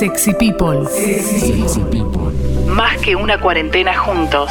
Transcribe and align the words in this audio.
Sexy 0.00 0.32
People. 0.32 0.86
Sexy 0.88 1.84
People. 1.90 2.32
Más 2.66 2.96
que 3.02 3.14
una 3.14 3.38
cuarentena 3.38 3.94
juntos. 3.98 4.50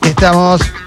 Estamos. 0.00 0.81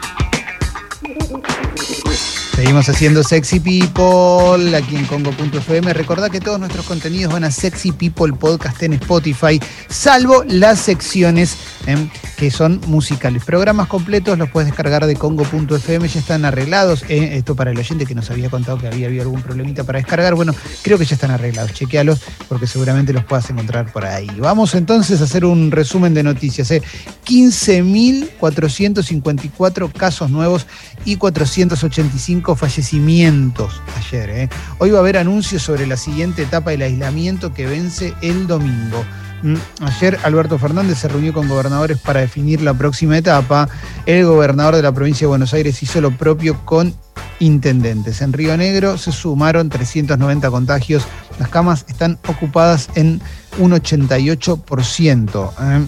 Seguimos 2.65 2.89
haciendo 2.89 3.23
Sexy 3.23 3.59
People 3.59 4.75
aquí 4.75 4.95
en 4.95 5.05
Congo.fm. 5.05 5.93
Recordad 5.93 6.31
que 6.31 6.41
todos 6.41 6.59
nuestros 6.59 6.83
contenidos 6.87 7.31
van 7.31 7.43
a 7.43 7.51
Sexy 7.51 7.91
People 7.91 8.33
Podcast 8.33 8.81
en 8.81 8.93
Spotify, 8.93 9.61
salvo 9.87 10.43
las 10.47 10.79
secciones 10.79 11.57
em, 11.85 12.09
que 12.37 12.51
son 12.51 12.81
musicales. 12.87 13.43
Programas 13.45 13.87
completos 13.87 14.37
los 14.37 14.49
puedes 14.49 14.67
descargar 14.67 15.05
de 15.05 15.15
Congo.fm, 15.15 16.07
ya 16.07 16.19
están 16.19 16.45
arreglados. 16.45 17.03
Eh, 17.07 17.37
esto 17.37 17.55
para 17.55 17.71
el 17.71 17.77
oyente 17.77 18.05
que 18.05 18.15
nos 18.15 18.29
había 18.29 18.49
contado 18.49 18.77
que 18.77 18.87
había 18.87 19.07
habido 19.07 19.23
algún 19.23 19.41
problemita 19.41 19.83
para 19.83 19.99
descargar. 19.99 20.35
Bueno, 20.35 20.53
creo 20.81 20.97
que 20.97 21.05
ya 21.05 21.15
están 21.15 21.31
arreglados. 21.31 21.73
Chequealos 21.73 22.21
porque 22.47 22.67
seguramente 22.67 23.13
los 23.13 23.23
puedas 23.23 23.49
encontrar 23.49 23.91
por 23.91 24.05
ahí. 24.05 24.29
Vamos 24.39 24.75
entonces 24.75 25.21
a 25.21 25.25
hacer 25.25 25.45
un 25.45 25.71
resumen 25.71 26.13
de 26.13 26.23
noticias. 26.23 26.69
eh. 26.71 26.81
15.454 27.25 29.91
casos 29.91 30.29
nuevos 30.29 30.67
y 31.05 31.15
485 31.17 32.55
fallecimientos 32.55 33.81
ayer. 33.97 34.29
eh. 34.29 34.49
Hoy 34.79 34.91
va 34.91 34.97
a 34.97 35.01
haber 35.01 35.17
anuncios 35.17 35.61
sobre 35.63 35.87
la 35.87 35.97
siguiente 35.97 36.43
etapa 36.43 36.71
del 36.71 36.81
aislamiento 36.83 37.53
que 37.53 37.65
vence 37.65 38.13
el 38.21 38.47
domingo. 38.47 39.03
Mm, 39.43 39.55
Ayer 39.81 40.17
Alberto 40.23 40.57
Fernández 40.57 40.99
se 40.99 41.07
reunió 41.07 41.33
con 41.33 41.47
gobernadores 41.47 41.99
para 41.99 42.21
definir 42.21 42.61
la 42.61 42.73
próxima 42.73 43.17
etapa. 43.17 43.69
El 44.05 44.25
gobernador 44.25 44.75
de 44.75 44.81
la 44.81 44.91
provincia 44.91 45.25
de 45.25 45.29
Buenos 45.29 45.53
Aires 45.53 45.81
hizo 45.83 46.01
lo 46.01 46.11
propio 46.11 46.59
con 46.65 46.93
intendentes. 47.39 48.21
En 48.21 48.33
Río 48.33 48.55
Negro 48.57 48.97
se 48.97 49.11
sumaron 49.11 49.69
390 49.69 50.49
contagios. 50.49 51.05
Las 51.39 51.49
camas 51.49 51.85
están 51.87 52.17
ocupadas 52.27 52.89
en 52.95 53.21
un 53.57 53.71
88%. 53.71 55.51
¿eh? 55.59 55.87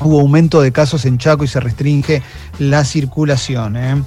Hubo 0.00 0.20
aumento 0.20 0.60
de 0.60 0.72
casos 0.72 1.06
en 1.06 1.16
Chaco 1.16 1.44
y 1.44 1.48
se 1.48 1.58
restringe 1.58 2.22
la 2.58 2.84
circulación. 2.84 3.76
¿eh? 3.76 4.02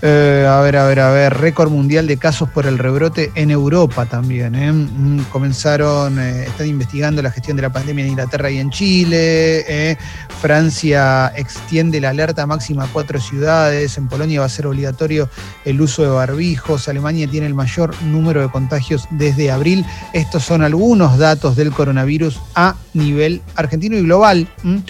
Eh, 0.00 0.46
a 0.48 0.60
ver, 0.60 0.76
a 0.76 0.86
ver, 0.86 1.00
a 1.00 1.10
ver. 1.10 1.34
Récord 1.34 1.70
mundial 1.70 2.06
de 2.06 2.16
casos 2.16 2.48
por 2.48 2.66
el 2.66 2.78
rebrote 2.78 3.32
en 3.34 3.50
Europa 3.50 4.06
también. 4.06 4.54
¿eh? 4.54 4.72
Mm, 4.72 5.24
Comenzaron, 5.32 6.18
eh, 6.20 6.44
están 6.44 6.68
investigando 6.68 7.22
la 7.22 7.30
gestión 7.30 7.56
de 7.56 7.62
la 7.62 7.72
pandemia 7.72 8.04
en 8.04 8.10
Inglaterra 8.10 8.50
y 8.50 8.58
en 8.58 8.70
Chile. 8.70 9.64
¿eh? 9.68 9.96
Francia 10.40 11.32
extiende 11.36 12.00
la 12.00 12.10
alerta 12.10 12.46
máxima 12.46 12.84
a 12.84 12.86
cuatro 12.88 13.20
ciudades. 13.20 13.98
En 13.98 14.08
Polonia 14.08 14.40
va 14.40 14.46
a 14.46 14.48
ser 14.48 14.66
obligatorio 14.66 15.28
el 15.64 15.80
uso 15.80 16.02
de 16.02 16.08
barbijos. 16.08 16.88
Alemania 16.88 17.28
tiene 17.28 17.46
el 17.46 17.54
mayor 17.54 18.00
número 18.02 18.42
de 18.42 18.48
contagios 18.48 19.08
desde 19.10 19.50
abril. 19.50 19.84
Estos 20.12 20.44
son 20.44 20.62
algunos 20.62 21.18
datos 21.18 21.56
del 21.56 21.72
coronavirus 21.72 22.40
a 22.54 22.76
nivel 22.94 23.42
argentino 23.56 23.96
y 23.96 24.02
global. 24.02 24.48
¿m? 24.64 24.82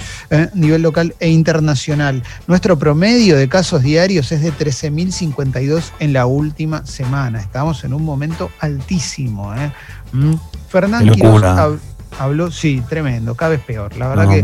Nivel 0.54 0.82
local 0.82 1.14
e 1.20 1.28
internacional. 1.28 2.22
Nuestro 2.46 2.78
promedio 2.78 3.36
de 3.36 3.48
casos 3.48 3.82
diarios 3.82 4.30
es 4.32 4.42
de 4.42 4.52
13.052 4.52 5.82
en 5.98 6.12
la 6.12 6.26
última 6.26 6.84
semana. 6.86 7.40
Estamos 7.40 7.84
en 7.84 7.92
un 7.94 8.04
momento 8.04 8.50
altísimo. 8.60 9.54
¿eh? 9.54 9.72
Mm. 10.12 10.34
Fernán 10.68 11.04
Qué 11.04 11.10
Quiroz 11.12 11.32
locura. 11.42 11.56
hab- 11.66 11.78
habló, 12.18 12.50
sí, 12.50 12.82
tremendo, 12.88 13.34
cada 13.34 13.50
vez 13.52 13.60
peor. 13.60 13.96
La 13.96 14.08
verdad 14.08 14.24
No, 14.24 14.30
que 14.30 14.42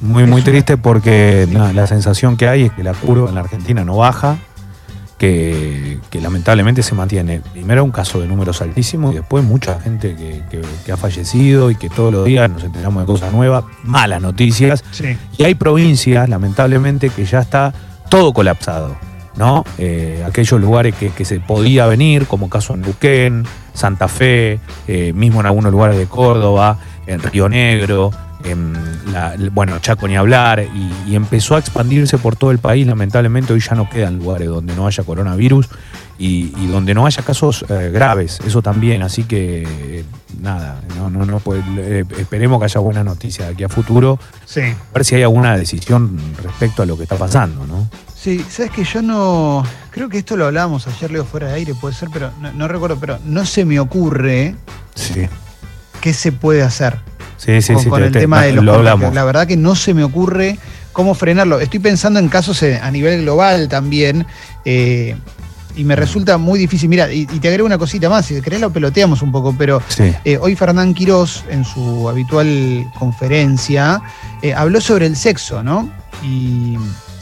muy, 0.00 0.26
muy, 0.26 0.42
triste 0.42 0.76
porque 0.76 1.48
no, 1.50 1.72
la 1.72 1.86
sensación 1.86 2.36
que 2.36 2.46
hay 2.48 2.64
es 2.64 2.72
que 2.72 2.82
la 2.82 2.92
curva 2.92 3.28
en 3.28 3.34
la 3.36 3.40
Argentina 3.40 3.84
no 3.84 3.96
baja, 3.96 4.36
que, 5.28 5.98
que 6.10 6.20
lamentablemente 6.20 6.82
se 6.82 6.94
mantiene. 6.94 7.40
Primero 7.52 7.82
un 7.84 7.90
caso 7.90 8.20
de 8.20 8.26
números 8.26 8.60
altísimos 8.62 9.12
y 9.12 9.16
después 9.18 9.42
mucha 9.44 9.80
gente 9.80 10.14
que, 10.14 10.42
que- 10.50 10.62
que 10.84 10.92
ha 10.92 10.96
fallecido 10.96 11.70
y 11.70 11.76
que 11.76 11.88
todos 11.88 12.12
los 12.12 12.24
días 12.24 12.50
nos 12.50 12.62
enteramos 12.64 13.02
de 13.02 13.06
cosas 13.06 13.32
nuevas, 13.32 13.64
malas 13.82 14.20
noticias. 14.20 14.84
sí, 14.90 15.16
Y 15.38 15.44
hay 15.44 15.54
provincias, 15.54 16.28
lamentablemente, 16.28 17.10
que 17.10 17.24
ya 17.24 17.40
está 17.40 17.72
todo 18.10 18.32
colapsado. 18.32 18.96
¿no? 19.36 19.64
Eh, 19.78 20.22
aquellos 20.24 20.60
lugares 20.60 20.94
que, 20.94 21.10
que 21.10 21.24
se 21.24 21.40
podía 21.40 21.86
venir, 21.86 22.26
como 22.28 22.48
caso 22.48 22.74
en 22.74 22.82
Luquén, 22.82 23.44
Santa 23.72 24.06
Fe, 24.06 24.60
eh, 24.86 25.12
mismo 25.12 25.40
en 25.40 25.46
algunos 25.46 25.72
lugares 25.72 25.98
de 25.98 26.06
Córdoba, 26.06 26.78
en 27.06 27.20
Río 27.22 27.48
Negro, 27.48 28.10
en 28.44 28.74
la- 29.12 29.34
bueno, 29.52 29.78
Chaco 29.78 30.06
ni 30.08 30.16
hablar, 30.16 30.62
y, 30.74 31.10
y 31.10 31.14
empezó 31.16 31.56
a 31.56 31.58
expandirse 31.58 32.18
por 32.18 32.36
todo 32.36 32.50
el 32.50 32.58
país. 32.58 32.86
Lamentablemente 32.86 33.52
hoy 33.52 33.60
ya 33.60 33.74
no 33.74 33.88
quedan 33.88 34.18
lugares 34.18 34.48
donde 34.48 34.74
no 34.74 34.86
haya 34.86 35.02
coronavirus 35.04 35.68
y, 36.18 36.52
y 36.58 36.66
donde 36.66 36.94
no 36.94 37.06
haya 37.06 37.22
casos 37.22 37.64
eh, 37.68 37.90
graves, 37.92 38.40
eso 38.46 38.60
también. 38.62 39.02
Así 39.02 39.24
que 39.24 39.62
eh, 39.66 40.04
nada, 40.40 40.80
no, 40.98 41.08
no, 41.10 41.40
eh, 41.78 42.04
esperemos 42.18 42.58
que 42.58 42.64
haya 42.66 42.80
buena 42.80 43.02
noticia 43.02 43.46
de 43.46 43.52
aquí 43.52 43.64
a 43.64 43.68
futuro 43.68 44.18
sí. 44.44 44.60
a 44.60 44.76
ver 44.92 45.04
si 45.04 45.14
hay 45.14 45.22
alguna 45.22 45.56
decisión 45.56 46.18
respecto 46.42 46.82
a 46.82 46.86
lo 46.86 46.96
que 46.96 47.04
está 47.04 47.16
pasando, 47.16 47.66
¿no? 47.66 47.88
Sí, 48.14 48.42
sabes 48.48 48.70
que 48.72 48.84
yo 48.84 49.02
no. 49.02 49.62
Creo 49.90 50.08
que 50.08 50.18
esto 50.18 50.34
lo 50.36 50.46
hablábamos 50.46 50.86
ayer, 50.86 51.10
Leo, 51.10 51.24
fuera 51.26 51.48
de 51.48 51.54
aire, 51.54 51.74
puede 51.74 51.94
ser, 51.94 52.08
pero 52.10 52.30
no, 52.40 52.52
no 52.52 52.68
recuerdo, 52.68 52.96
pero 52.98 53.18
no 53.26 53.44
se 53.44 53.64
me 53.66 53.78
ocurre 53.80 54.54
Sí. 54.94 55.26
Qué 56.04 56.12
se 56.12 56.32
puede 56.32 56.62
hacer. 56.62 56.98
Sí, 57.38 57.62
sí, 57.62 57.72
con, 57.72 57.82
sí. 57.82 57.88
con 57.88 58.00
te- 58.00 58.06
el 58.08 58.12
te- 58.12 58.20
tema 58.20 58.42
de 58.42 58.52
los 58.52 58.62
lo 58.64 58.74
hablamos. 58.74 59.14
La 59.14 59.24
verdad 59.24 59.46
que 59.46 59.56
no 59.56 59.74
se 59.74 59.94
me 59.94 60.04
ocurre 60.04 60.58
cómo 60.92 61.14
frenarlo. 61.14 61.60
Estoy 61.60 61.80
pensando 61.80 62.20
en 62.20 62.28
casos 62.28 62.62
eh, 62.62 62.78
a 62.82 62.90
nivel 62.90 63.22
global 63.22 63.68
también. 63.70 64.26
eh, 64.66 65.16
y 65.76 65.82
me 65.82 65.96
resulta 65.96 66.36
muy 66.38 66.58
difícil. 66.58 66.88
Mira, 66.88 67.10
y, 67.12 67.22
y 67.22 67.40
te 67.40 67.48
agrego 67.48 67.66
una 67.66 67.78
cosita 67.78 68.08
más, 68.08 68.26
si 68.26 68.40
querés 68.40 68.60
lo 68.60 68.70
peloteamos 68.70 69.22
un 69.22 69.32
poco, 69.32 69.52
pero 69.58 69.82
Sí. 69.88 70.12
eh, 70.24 70.38
hoy 70.40 70.54
Fernán 70.54 70.94
Quirós, 70.94 71.42
en 71.50 71.64
su 71.64 72.08
habitual 72.08 72.86
conferencia, 72.96 74.00
eh, 74.42 74.54
habló 74.54 74.80
sobre 74.80 75.06
el 75.06 75.16
sexo, 75.16 75.64
¿no? 75.64 75.88
Y 76.22 76.76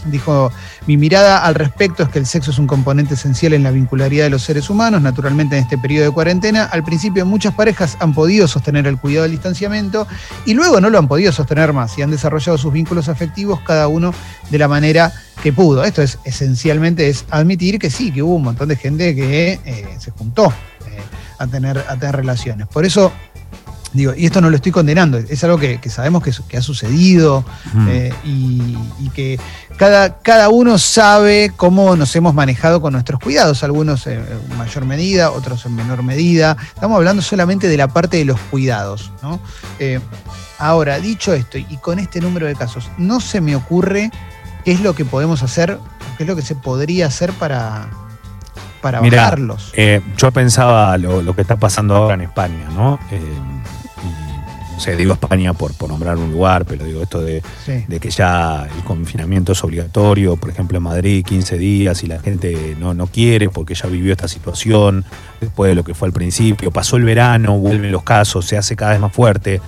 dijo, 0.07 0.51
mi 0.87 0.97
mirada 0.97 1.45
al 1.45 1.55
respecto 1.55 2.03
es 2.03 2.09
que 2.09 2.19
el 2.19 2.27
sexo 2.27 2.51
es 2.51 2.59
un 2.59 2.67
componente 2.67 3.15
esencial 3.15 3.53
en 3.53 3.63
la 3.63 3.71
vincularidad 3.71 4.25
de 4.25 4.31
los 4.31 4.43
seres 4.43 4.71
humanos, 4.71 5.03
naturalmente 5.03 5.57
en 5.57 5.63
este 5.63 5.79
periodo 5.79 6.07
de 6.07 6.11
cuarentena. 6.13 6.65
Al 6.65 6.85
principio 6.85 7.25
muchas 7.27 7.55
parejas 7.55 7.97
han 8.01 8.15
podido 8.15 8.49
sostener 8.49 8.87
el 8.87 8.99
cuidado 8.99 9.25
del 9.25 9.33
distanciamiento 9.33 10.07
y 10.45 10.55
luego 10.55 10.81
no 10.81 10.91
lo 10.91 10.99
han 10.99 11.09
podido 11.09 11.33
sostener 11.33 11.73
más 11.73 11.97
y 11.99 12.03
han 12.03 12.11
desarrollado 12.11 12.59
sus 12.59 12.73
vínculos 12.73 13.09
afectivos 13.09 13.61
cada 13.61 13.89
uno 13.89 14.13
de 14.51 14.59
la 14.59 14.69
manera 14.69 15.13
que 15.43 15.53
pudo. 15.53 15.85
Esto 15.85 16.03
es 16.03 16.19
esencialmente 16.25 17.09
es 17.09 17.25
admitir 17.31 17.79
que 17.79 17.91
sí, 17.91 18.13
que 18.13 18.23
hubo 18.23 18.37
un 18.37 18.45
montón 18.45 18.69
de 18.69 18.77
gente 18.77 19.15
que 19.15 19.61
eh, 19.65 19.89
se 19.99 20.11
juntó 20.11 20.47
eh, 20.87 21.01
a, 21.39 21.47
tener, 21.47 21.79
a 21.79 21.97
tener 21.97 22.17
relaciones. 22.17 22.67
Por 22.69 22.85
eso, 22.85 23.13
digo, 23.93 24.13
y 24.17 24.27
esto 24.27 24.41
no 24.41 24.51
lo 24.51 24.57
estoy 24.57 24.73
condenando, 24.73 25.19
es 25.19 25.45
algo 25.45 25.59
que, 25.59 25.79
que 25.81 25.91
sabemos 25.91 26.23
que, 26.23 26.33
que 26.49 26.57
ha 26.57 26.63
sucedido 26.63 27.45
Mm. 27.73 27.89
eh, 27.91 28.15
y, 28.25 28.77
y 29.01 29.11
que 29.15 29.39
cada, 29.77 30.19
cada 30.21 30.49
uno 30.49 30.79
sabe 30.79 31.53
cómo 31.57 31.97
nos 31.97 32.15
hemos 32.17 32.35
manejado 32.35 32.81
con 32.81 32.93
nuestros 32.93 33.21
cuidados, 33.21 33.63
algunos 33.65 34.07
en 34.07 34.25
mayor 34.59 34.85
medida, 34.85 35.31
otros 35.31 35.65
en 35.67 35.75
menor 35.75 36.03
medida. 36.03 36.57
Estamos 36.75 36.97
hablando 36.97 37.23
solamente 37.23 37.69
de 37.69 37.77
la 37.77 37.89
parte 37.89 38.17
de 38.19 38.25
los 38.25 38.39
cuidados. 38.51 39.13
¿no? 39.23 39.41
Eh, 39.79 40.01
ahora, 40.59 40.99
dicho 40.99 41.33
esto, 41.33 41.59
y 41.59 41.77
con 41.79 41.99
este 41.99 42.21
número 42.21 42.47
de 42.47 42.55
casos, 42.55 42.91
no 42.99 43.21
se 43.21 43.41
me 43.41 43.57
ocurre 43.57 44.11
qué 44.65 44.73
es 44.73 44.81
lo 44.81 44.95
que 44.95 45.05
podemos 45.05 45.43
hacer, 45.43 45.79
qué 46.17 46.25
es 46.25 46.29
lo 46.29 46.37
que 46.37 46.43
se 46.43 46.55
podría 46.55 47.07
hacer 47.07 47.33
para, 47.33 47.89
para 48.81 49.01
Mirá, 49.01 49.23
bajarlos. 49.25 49.73
Eh, 49.75 50.01
yo 50.17 50.31
pensaba 50.33 50.97
lo, 50.99 51.23
lo 51.23 51.35
que 51.35 51.43
está 51.43 51.57
pasando 51.57 51.97
ahora 51.97 52.15
en 52.15 52.23
España, 52.23 52.69
¿no? 52.75 52.99
No 54.75 54.81
sé, 54.81 54.97
digo 54.97 55.13
España 55.13 55.53
por, 55.53 55.75
por 55.75 55.89
nombrar 55.91 56.17
un 56.17 56.33
lugar, 56.33 56.65
pero 56.65 56.85
digo 56.85 57.03
esto 57.03 57.21
de, 57.21 57.43
Sí. 57.65 57.85
de 57.87 58.01
que 58.01 58.11
ya 58.11 58.67
el 58.77 58.83
confinamiento 58.85 59.53
es 59.53 59.63
obligatorio, 59.63 60.37
por 60.37 60.51
ejemplo 60.51 60.79
en 60.79 60.85
Madrid 60.85 61.25
15 61.25 61.57
días 61.59 62.03
y 62.03 62.07
la 62.07 62.19
gente 62.21 62.77
no, 62.81 62.93
no 62.95 63.07
quiere 63.07 63.49
porque 63.49 63.75
ya 63.75 63.87
vivió 63.89 64.13
esta 64.13 64.27
situación 64.29 65.05
después 65.41 65.69
de 65.69 65.75
lo 65.75 65.85
que 65.85 65.95
fue 65.95 66.09
al 66.09 66.13
principio, 66.13 66.71
pasó 66.73 66.97
el 66.97 67.05
verano, 67.05 67.59
vuelven 67.59 67.93
los 67.93 68.03
casos, 68.03 68.47
se 68.47 68.57
hace 68.57 68.75
cada 68.75 68.93
vez 68.93 69.01
más 69.01 69.13
fuerte. 69.13 69.61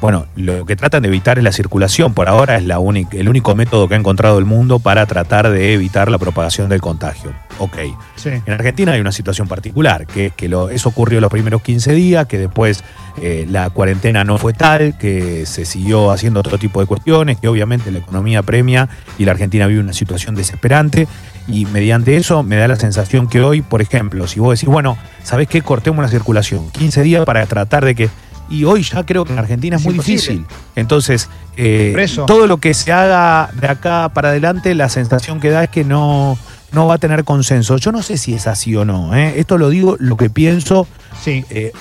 Bueno, 0.00 0.26
lo 0.36 0.66
que 0.66 0.76
tratan 0.76 1.02
de 1.02 1.08
evitar 1.08 1.38
es 1.38 1.44
la 1.44 1.52
circulación, 1.52 2.12
por 2.12 2.28
ahora 2.28 2.56
es 2.56 2.64
la 2.64 2.78
única, 2.78 3.16
el 3.16 3.28
único 3.30 3.54
método 3.54 3.88
que 3.88 3.94
ha 3.94 3.98
encontrado 3.98 4.38
el 4.38 4.44
mundo 4.44 4.78
para 4.78 5.06
tratar 5.06 5.48
de 5.50 5.72
evitar 5.72 6.10
la 6.10 6.18
propagación 6.18 6.68
del 6.68 6.82
contagio. 6.82 7.32
Ok. 7.58 7.76
Sí. 8.16 8.28
En 8.44 8.52
Argentina 8.52 8.92
hay 8.92 9.00
una 9.00 9.12
situación 9.12 9.48
particular, 9.48 10.06
que 10.06 10.26
es 10.26 10.32
que 10.34 10.48
lo- 10.50 10.68
eso 10.68 10.90
ocurrió 10.90 11.20
los 11.22 11.30
primeros 11.30 11.62
15 11.62 11.92
días, 11.94 12.26
que 12.26 12.36
después 12.38 12.84
eh, 13.22 13.46
la 13.48 13.70
cuarentena 13.70 14.22
no 14.24 14.36
fue 14.36 14.52
tal, 14.52 14.98
que 14.98 15.46
se 15.46 15.64
siguió 15.64 16.10
haciendo 16.10 16.40
otro 16.40 16.58
tipo 16.58 16.80
de 16.80 16.86
cuestiones, 16.86 17.38
que 17.38 17.48
obviamente 17.48 17.90
la 17.90 18.00
economía 18.00 18.42
premia 18.42 18.90
y 19.16 19.24
la 19.24 19.32
Argentina 19.32 19.66
vive 19.66 19.80
una 19.80 19.94
situación 19.94 20.34
desesperante. 20.34 21.08
Y 21.48 21.64
mediante 21.64 22.16
eso 22.16 22.42
me 22.42 22.56
da 22.56 22.68
la 22.68 22.76
sensación 22.76 23.28
que 23.28 23.40
hoy, 23.40 23.62
por 23.62 23.80
ejemplo, 23.80 24.26
si 24.26 24.40
vos 24.40 24.58
decís, 24.58 24.68
bueno, 24.68 24.98
¿sabés 25.22 25.48
qué? 25.48 25.62
Cortemos 25.62 26.02
la 26.02 26.10
circulación, 26.10 26.70
15 26.72 27.02
días 27.02 27.24
para 27.24 27.46
tratar 27.46 27.84
de 27.86 27.94
que 27.94 28.10
Y 28.48 28.64
hoy 28.64 28.82
ya 28.82 29.04
creo 29.04 29.24
que 29.24 29.32
en 29.32 29.38
Argentina 29.38 29.76
es, 29.76 29.82
Es 29.82 29.86
muy 29.86 29.94
imposible. 29.94 30.20
difícil. 30.20 30.46
Entonces, 30.76 31.28
eh, 31.56 32.06
todo 32.26 32.46
lo 32.46 32.58
que 32.58 32.74
se 32.74 32.92
haga 32.92 33.50
de 33.60 33.66
acá 33.68 34.08
para 34.14 34.28
adelante, 34.28 34.74
la 34.74 34.88
sensación 34.88 35.40
que 35.40 35.50
da 35.50 35.64
es 35.64 35.70
que 35.70 35.84
no, 35.84 36.38
no 36.72 36.86
va 36.86 36.94
a 36.94 36.98
tener 36.98 37.24
consenso. 37.24 37.76
Yo 37.78 37.90
no 37.92 38.02
sé 38.02 38.16
si 38.18 38.34
es 38.34 38.46
así 38.46 38.76
o 38.76 38.84
no. 38.84 39.14
¿eh? 39.16 39.34
Esto 39.40 39.58
lo 39.58 39.68
digo, 39.68 39.96
lo 39.98 40.16
que 40.16 40.30
pienso, 40.30 40.86
Sí. 41.24 41.44
eh, 41.50 41.72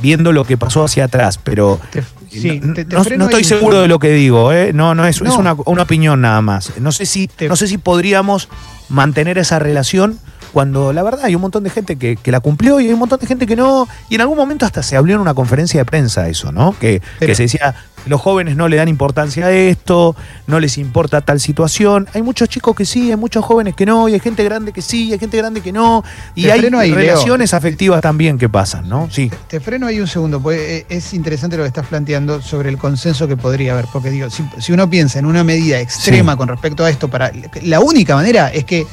viendo 0.00 0.32
lo 0.32 0.44
que 0.44 0.56
pasó 0.56 0.84
hacia 0.84 1.04
atrás, 1.04 1.38
pero 1.42 1.78
Te- 1.90 2.02
sí, 2.30 2.60
no, 2.62 2.74
te- 2.74 2.84
te 2.84 2.94
no- 2.96 3.04
freno 3.04 3.24
no 3.24 3.30
estoy 3.30 3.44
seguro 3.44 3.80
de 3.80 3.88
lo 3.88 3.98
que 3.98 4.10
digo, 4.12 4.52
¿eh? 4.52 4.72
No, 4.72 4.94
no 4.94 5.06
es, 5.06 5.16
es 5.20 5.32
una, 5.36 5.54
una 5.66 5.82
opinión 5.82 6.20
nada 6.20 6.40
más. 6.42 6.72
No 6.80 6.92
sé 6.92 7.06
si, 7.06 7.28
Te- 7.28 7.48
no 7.48 7.56
sé 7.56 7.66
si 7.68 7.78
podríamos 7.78 8.48
mantener 8.88 9.38
esa 9.38 9.58
relación 9.58 10.18
cuando 10.52 10.92
la 10.92 11.02
verdad 11.02 11.24
hay 11.24 11.34
un 11.34 11.40
montón 11.42 11.64
de 11.64 11.70
gente 11.70 11.96
que, 11.96 12.16
que 12.16 12.30
la 12.30 12.40
cumplió 12.40 12.80
y 12.80 12.86
hay 12.86 12.92
un 12.92 12.98
montón 12.98 13.18
de 13.20 13.26
gente 13.26 13.46
que 13.46 13.56
no. 13.56 13.88
Y 14.08 14.16
en 14.16 14.20
algún 14.20 14.36
momento 14.36 14.66
hasta 14.66 14.82
se 14.82 14.96
habló 14.96 15.14
en 15.14 15.20
una 15.20 15.34
conferencia 15.34 15.80
de 15.80 15.84
prensa 15.84 16.28
eso, 16.28 16.52
¿no? 16.52 16.74
Que, 16.78 17.00
que 17.18 17.34
se 17.34 17.44
decía, 17.44 17.74
los 18.06 18.20
jóvenes 18.20 18.56
no 18.56 18.68
le 18.68 18.76
dan 18.76 18.88
importancia 18.88 19.46
a 19.46 19.52
esto, 19.52 20.14
no 20.46 20.60
les 20.60 20.76
importa 20.78 21.20
tal 21.20 21.40
situación. 21.40 22.08
Hay 22.14 22.22
muchos 22.22 22.48
chicos 22.48 22.74
que 22.76 22.84
sí, 22.84 23.10
hay 23.10 23.16
muchos 23.16 23.44
jóvenes 23.44 23.74
que 23.74 23.86
no, 23.86 24.08
y 24.08 24.14
hay 24.14 24.20
gente 24.20 24.44
grande 24.44 24.72
que 24.72 24.82
sí, 24.82 25.08
y 25.08 25.12
hay 25.12 25.18
gente 25.18 25.36
grande 25.36 25.60
que 25.60 25.72
no. 25.72 26.02
Y 26.34 26.44
Te 26.44 26.52
hay 26.52 26.60
Leo. 26.60 26.70
relaciones 26.94 27.54
afectivas 27.54 28.00
también 28.00 28.38
que 28.38 28.48
pasan, 28.48 28.88
¿no? 28.88 29.08
Sí. 29.10 29.30
Te 29.48 29.60
freno 29.60 29.86
ahí 29.86 30.00
un 30.00 30.08
segundo, 30.08 30.40
porque 30.42 30.78
eh, 30.78 30.86
es 30.88 31.14
interesante 31.14 31.56
lo 31.56 31.62
que 31.62 31.68
estás 31.68 31.86
planteando 31.86 32.42
sobre 32.42 32.68
el 32.68 32.78
consenso 32.78 33.26
que 33.28 33.36
podría 33.36 33.72
haber, 33.72 33.86
porque 33.92 34.10
digo, 34.10 34.28
si, 34.30 34.44
si 34.58 34.72
uno 34.72 34.90
piensa 34.90 35.18
en 35.18 35.26
una 35.26 35.44
medida 35.44 35.78
extrema 35.80 36.32
Sí. 36.32 36.38
con 36.38 36.48
respecto 36.48 36.84
a 36.84 36.90
esto, 36.90 37.08
para 37.08 37.30
la 37.62 37.80
única 37.80 38.14
manera 38.16 38.48
es 38.52 38.64
que 38.64 38.86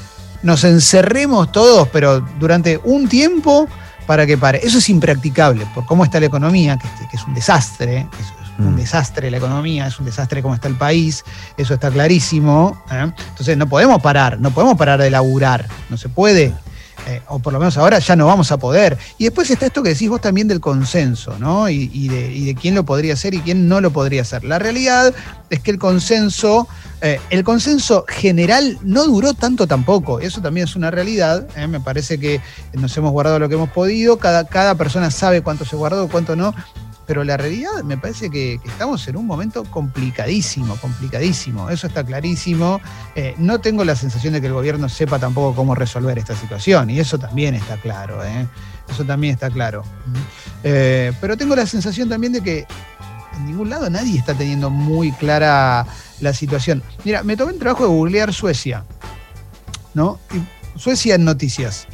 nos 0.43 0.63
encerremos 0.63 1.51
todos, 1.51 1.87
pero 1.89 2.21
durante 2.39 2.79
un 2.83 3.07
tiempo 3.07 3.67
para 4.05 4.25
que 4.25 4.37
pare. 4.37 4.59
Eso 4.63 4.79
es 4.79 4.89
impracticable, 4.89 5.67
por 5.75 5.85
cómo 5.85 6.03
está 6.03 6.19
la 6.19 6.25
economía, 6.25 6.77
que, 6.77 6.87
que 7.07 7.15
es 7.15 7.23
un 7.25 7.33
desastre, 7.33 8.07
es, 8.19 8.25
es 8.25 8.49
un 8.59 8.73
Mm. 8.73 8.75
desastre 8.75 9.31
la 9.31 9.37
economía, 9.37 9.87
es 9.87 9.99
un 9.99 10.05
desastre 10.05 10.41
cómo 10.41 10.53
está 10.53 10.67
el 10.67 10.75
país, 10.75 11.23
eso 11.57 11.73
está 11.73 11.89
clarísimo. 11.89 12.83
¿eh? 12.91 13.11
Entonces 13.29 13.57
no 13.57 13.67
podemos 13.67 14.01
parar, 14.01 14.39
no 14.39 14.51
podemos 14.51 14.77
parar 14.77 14.99
de 14.99 15.09
laburar, 15.09 15.67
no 15.89 15.97
se 15.97 16.09
puede. 16.09 16.53
Eh, 17.09 17.23
o 17.27 17.39
por 17.39 17.51
lo 17.51 17.57
menos 17.57 17.75
ahora 17.75 17.97
ya 17.97 18.15
no 18.15 18.27
vamos 18.27 18.51
a 18.51 18.57
poder. 18.57 18.95
Y 19.17 19.23
después 19.23 19.49
está 19.49 19.65
esto 19.65 19.81
que 19.81 19.89
decís 19.89 20.09
vos 20.09 20.21
también 20.21 20.47
del 20.47 20.59
consenso, 20.59 21.39
¿no? 21.39 21.67
Y, 21.67 22.07
de, 22.07 22.31
y 22.31 22.45
de 22.45 22.53
quién 22.53 22.75
lo 22.75 22.85
podría 22.85 23.13
hacer 23.13 23.33
y 23.33 23.39
quién 23.39 23.67
no 23.67 23.81
lo 23.81 23.91
podría 23.91 24.21
hacer. 24.21 24.43
La 24.43 24.59
realidad 24.59 25.11
es 25.49 25.59
que 25.59 25.71
el 25.71 25.79
consenso, 25.79 26.67
eh, 27.01 27.19
el 27.31 27.43
consenso 27.43 28.05
general 28.07 28.77
no 28.83 29.05
duró 29.05 29.33
tanto 29.33 29.65
tampoco. 29.65 30.19
Eso 30.19 30.39
también 30.39 30.65
es 30.65 30.75
una 30.75 30.91
realidad. 30.91 31.47
¿eh? 31.55 31.65
Me 31.65 31.79
parece 31.79 32.19
que 32.19 32.41
nos 32.73 32.95
hemos 32.95 33.11
guardado 33.11 33.39
lo 33.39 33.49
que 33.49 33.55
hemos 33.55 33.71
podido. 33.71 34.19
Cada, 34.19 34.45
cada 34.45 34.75
persona 34.75 35.09
sabe 35.09 35.41
cuánto 35.41 35.65
se 35.65 35.75
guardó, 35.75 36.09
cuánto 36.09 36.35
no. 36.35 36.53
Pero 37.09 37.23
la 37.23 37.37
realidad 37.37 37.83
me 37.83 37.97
parece 37.97 38.29
que, 38.29 38.59
que 38.61 38.69
estamos 38.69 39.07
en 39.07 39.17
un 39.17 39.25
momento 39.25 39.63
complicadísimo, 39.63 40.75
complicadísimo. 40.75 41.67
Eso 41.71 41.87
está 41.87 42.03
clarísimo. 42.03 42.79
Eh, 43.15 43.33
no 43.39 43.59
tengo 43.59 43.83
la 43.83 43.95
sensación 43.95 44.33
de 44.33 44.41
que 44.41 44.45
el 44.45 44.53
gobierno 44.53 44.87
sepa 44.89 45.17
tampoco 45.17 45.55
cómo 45.55 45.73
resolver 45.73 46.19
esta 46.19 46.35
situación. 46.35 46.91
Y 46.91 46.99
eso 46.99 47.17
también 47.17 47.55
está 47.55 47.77
claro. 47.77 48.23
¿eh? 48.23 48.47
Eso 48.87 49.05
también 49.05 49.33
está 49.33 49.49
claro. 49.49 49.83
Eh, 50.63 51.11
pero 51.19 51.35
tengo 51.35 51.55
la 51.55 51.65
sensación 51.65 52.09
también 52.09 52.31
de 52.31 52.41
que 52.41 52.67
en 53.37 53.45
ningún 53.47 53.71
lado 53.71 53.89
nadie 53.89 54.19
está 54.19 54.35
teniendo 54.35 54.69
muy 54.69 55.11
clara 55.13 55.87
la 56.19 56.33
situación. 56.35 56.83
Mira, 57.05 57.23
me 57.23 57.35
tomé 57.35 57.53
el 57.53 57.57
trabajo 57.57 57.85
de 57.85 57.89
googlear 57.89 58.31
Suecia. 58.31 58.85
¿No? 59.95 60.19
Y 60.31 60.79
Suecia 60.79 61.15
en 61.15 61.25
noticias. 61.25 61.87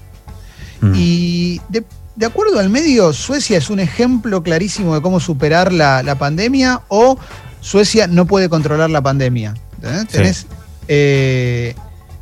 Mm. 0.81 0.93
Y 0.93 1.61
de, 1.69 1.85
de 2.15 2.25
acuerdo 2.25 2.59
al 2.59 2.69
medio, 2.69 3.11
Suecia 3.13 3.57
es 3.57 3.69
un 3.69 3.79
ejemplo 3.79 4.41
clarísimo 4.43 4.95
de 4.95 5.01
cómo 5.01 5.19
superar 5.19 5.73
la, 5.73 6.01
la 6.03 6.15
pandemia 6.15 6.81
o 6.87 7.17
Suecia 7.61 8.07
no 8.07 8.25
puede 8.25 8.47
controlar 8.49 8.89
la 8.89 9.01
pandemia. 9.01 9.53
Sí. 9.81 10.07
Tenés, 10.11 10.47
eh, 10.87 11.75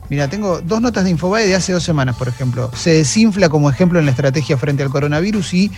mira, 0.09 0.27
tengo 0.29 0.61
dos 0.61 0.81
notas 0.81 1.03
de 1.03 1.11
Infobae 1.11 1.45
de 1.47 1.55
hace 1.55 1.73
dos 1.73 1.83
semanas, 1.83 2.15
por 2.15 2.27
ejemplo. 2.27 2.71
Se 2.75 2.91
desinfla 2.91 3.49
como 3.49 3.69
ejemplo 3.69 3.99
en 3.99 4.05
la 4.05 4.11
estrategia 4.11 4.57
frente 4.57 4.83
al 4.83 4.89
coronavirus 4.89 5.53
y 5.53 5.71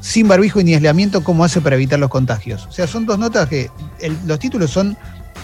sin 0.00 0.28
barbijo 0.28 0.62
ni 0.62 0.74
aislamiento, 0.74 1.24
cómo 1.24 1.42
hace 1.44 1.60
para 1.60 1.76
evitar 1.76 1.98
los 1.98 2.10
contagios. 2.10 2.66
O 2.66 2.72
sea, 2.72 2.86
son 2.86 3.06
dos 3.06 3.18
notas 3.18 3.48
que 3.48 3.70
el- 4.00 4.16
los 4.26 4.38
títulos 4.38 4.70
son 4.70 4.96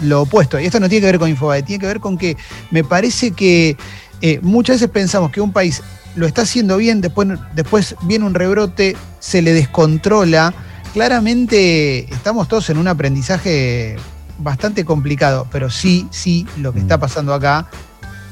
lo 0.02 0.22
opuesto. 0.22 0.58
Y 0.60 0.66
esto 0.66 0.78
no 0.80 0.88
tiene 0.88 1.00
que 1.00 1.06
ver 1.12 1.18
con 1.18 1.28
Infobae, 1.30 1.62
tiene 1.62 1.80
que 1.80 1.86
ver 1.86 2.00
con 2.00 2.18
que 2.18 2.36
me 2.70 2.84
parece 2.84 3.30
que 3.32 3.76
eh, 4.20 4.38
muchas 4.42 4.76
veces 4.76 4.90
pensamos 4.90 5.30
que 5.32 5.40
un 5.40 5.52
país 5.52 5.82
lo 6.14 6.26
está 6.26 6.42
haciendo 6.42 6.76
bien, 6.76 7.00
después, 7.00 7.28
después 7.54 7.96
viene 8.02 8.24
un 8.24 8.34
rebrote, 8.34 8.96
se 9.18 9.42
le 9.42 9.52
descontrola. 9.52 10.54
Claramente 10.92 12.12
estamos 12.12 12.48
todos 12.48 12.68
en 12.70 12.78
un 12.78 12.88
aprendizaje 12.88 13.96
bastante 14.38 14.84
complicado, 14.84 15.46
pero 15.50 15.70
sí, 15.70 16.06
sí, 16.10 16.46
lo 16.58 16.72
que 16.72 16.80
está 16.80 16.98
pasando 16.98 17.32
acá 17.32 17.68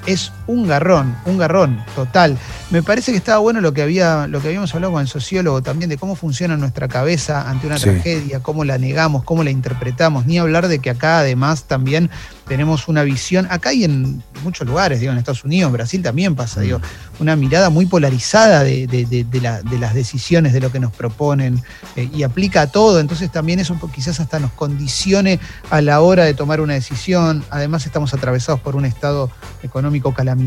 es 0.06 0.32
un 0.50 0.67
garrón, 0.67 1.17
un 1.26 1.38
garrón 1.38 1.82
total. 1.94 2.37
Me 2.70 2.82
parece 2.82 3.12
que 3.12 3.19
estaba 3.19 3.38
bueno 3.38 3.61
lo 3.61 3.73
que, 3.73 3.82
había, 3.82 4.26
lo 4.26 4.41
que 4.41 4.49
habíamos 4.49 4.75
hablado 4.75 4.93
con 4.93 5.02
el 5.02 5.08
sociólogo 5.08 5.62
también 5.62 5.88
de 5.88 5.97
cómo 5.97 6.14
funciona 6.17 6.56
nuestra 6.56 6.88
cabeza 6.88 7.49
ante 7.49 7.67
una 7.67 7.79
Sí. 7.79 7.85
tragedia, 7.85 8.41
cómo 8.41 8.64
la 8.64 8.79
negamos, 8.79 9.25
cómo 9.25 9.43
la 9.44 9.50
interpretamos, 9.50 10.26
ni 10.26 10.38
hablar 10.38 10.69
de 10.69 10.79
que 10.81 10.91
acá 10.91 11.19
además 11.20 11.64
también 11.64 12.11
tenemos 12.47 12.88
una 12.88 13.05
visión, 13.05 13.47
acá 13.49 13.73
y 13.73 13.85
en 13.85 14.25
muchos 14.43 14.67
lugares, 14.67 14.99
digo, 14.99 15.12
en 15.12 15.19
Estados 15.19 15.44
Unidos, 15.44 15.69
en 15.69 15.73
Brasil 15.73 16.02
también 16.02 16.35
pasa, 16.35 16.61
digo, 16.61 16.81
una 17.20 17.37
mirada 17.37 17.70
muy 17.70 17.87
polarizada 17.87 18.64
de, 18.64 18.88
de- 18.88 19.05
de- 19.06 19.23
de 19.23 19.41
la- 19.41 19.62
de 19.62 19.79
las 19.79 19.94
decisiones, 19.94 20.52
de 20.52 20.58
lo 20.61 20.73
que 20.73 20.81
nos 20.81 20.91
proponen, 20.93 21.62
eh, 21.94 22.08
y 22.12 22.25
aplica 22.25 22.62
a 22.62 22.67
todo, 22.67 22.99
entonces 22.99 23.31
también 23.31 23.61
eso 23.61 23.79
quizás 23.94 24.19
hasta 24.19 24.41
nos 24.41 24.50
condicione 24.52 25.38
a 25.70 25.81
la 25.81 26.00
hora 26.00 26.25
de 26.25 26.35
tomar 26.35 26.61
una 26.61 26.75
decisión, 26.75 27.44
además 27.50 27.87
estamos 27.87 28.14
atravesados 28.14 28.61
por 28.61 28.75
un 28.75 28.85
estado 28.85 29.31
económico 29.62 30.12
calamitoso, 30.12 30.40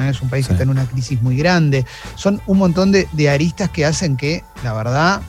¿eh? 0.00 0.10
es 0.10 0.20
un 0.22 0.28
país 0.28 0.46
que 0.46 0.52
está 0.54 0.64
en 0.64 0.70
una 0.70 0.84
crisis 0.84 1.22
muy 1.22 1.36
grande, 1.36 1.86
son 2.16 2.40
un 2.46 2.58
montón 2.58 2.92
de, 2.92 3.08
de 3.12 3.30
aristas 3.30 3.70
que 3.70 3.86
hacen 3.86 4.16
que, 4.16 4.44
la 4.64 4.72
verdad, 4.72 5.20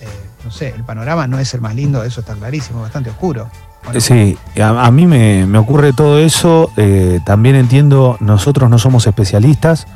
eh, 0.00 0.06
no 0.44 0.50
sé, 0.50 0.68
el 0.76 0.84
panorama 0.84 1.26
no 1.26 1.38
es 1.38 1.52
el 1.54 1.60
más 1.60 1.74
lindo, 1.74 2.04
eso 2.04 2.20
está 2.20 2.34
clarísimo, 2.34 2.82
bastante 2.82 3.10
oscuro. 3.10 3.50
Sí, 3.98 4.36
a, 4.60 4.86
a 4.86 4.90
mí 4.90 5.06
me, 5.06 5.46
me 5.46 5.58
ocurre 5.58 5.92
todo 5.92 6.18
eso. 6.18 6.70
eh, 6.76 7.20
también 7.24 7.56
entiendo, 7.56 8.16
nosotros 8.20 8.68
no 8.68 8.78
somos 8.78 9.06
especialistas, 9.06 9.86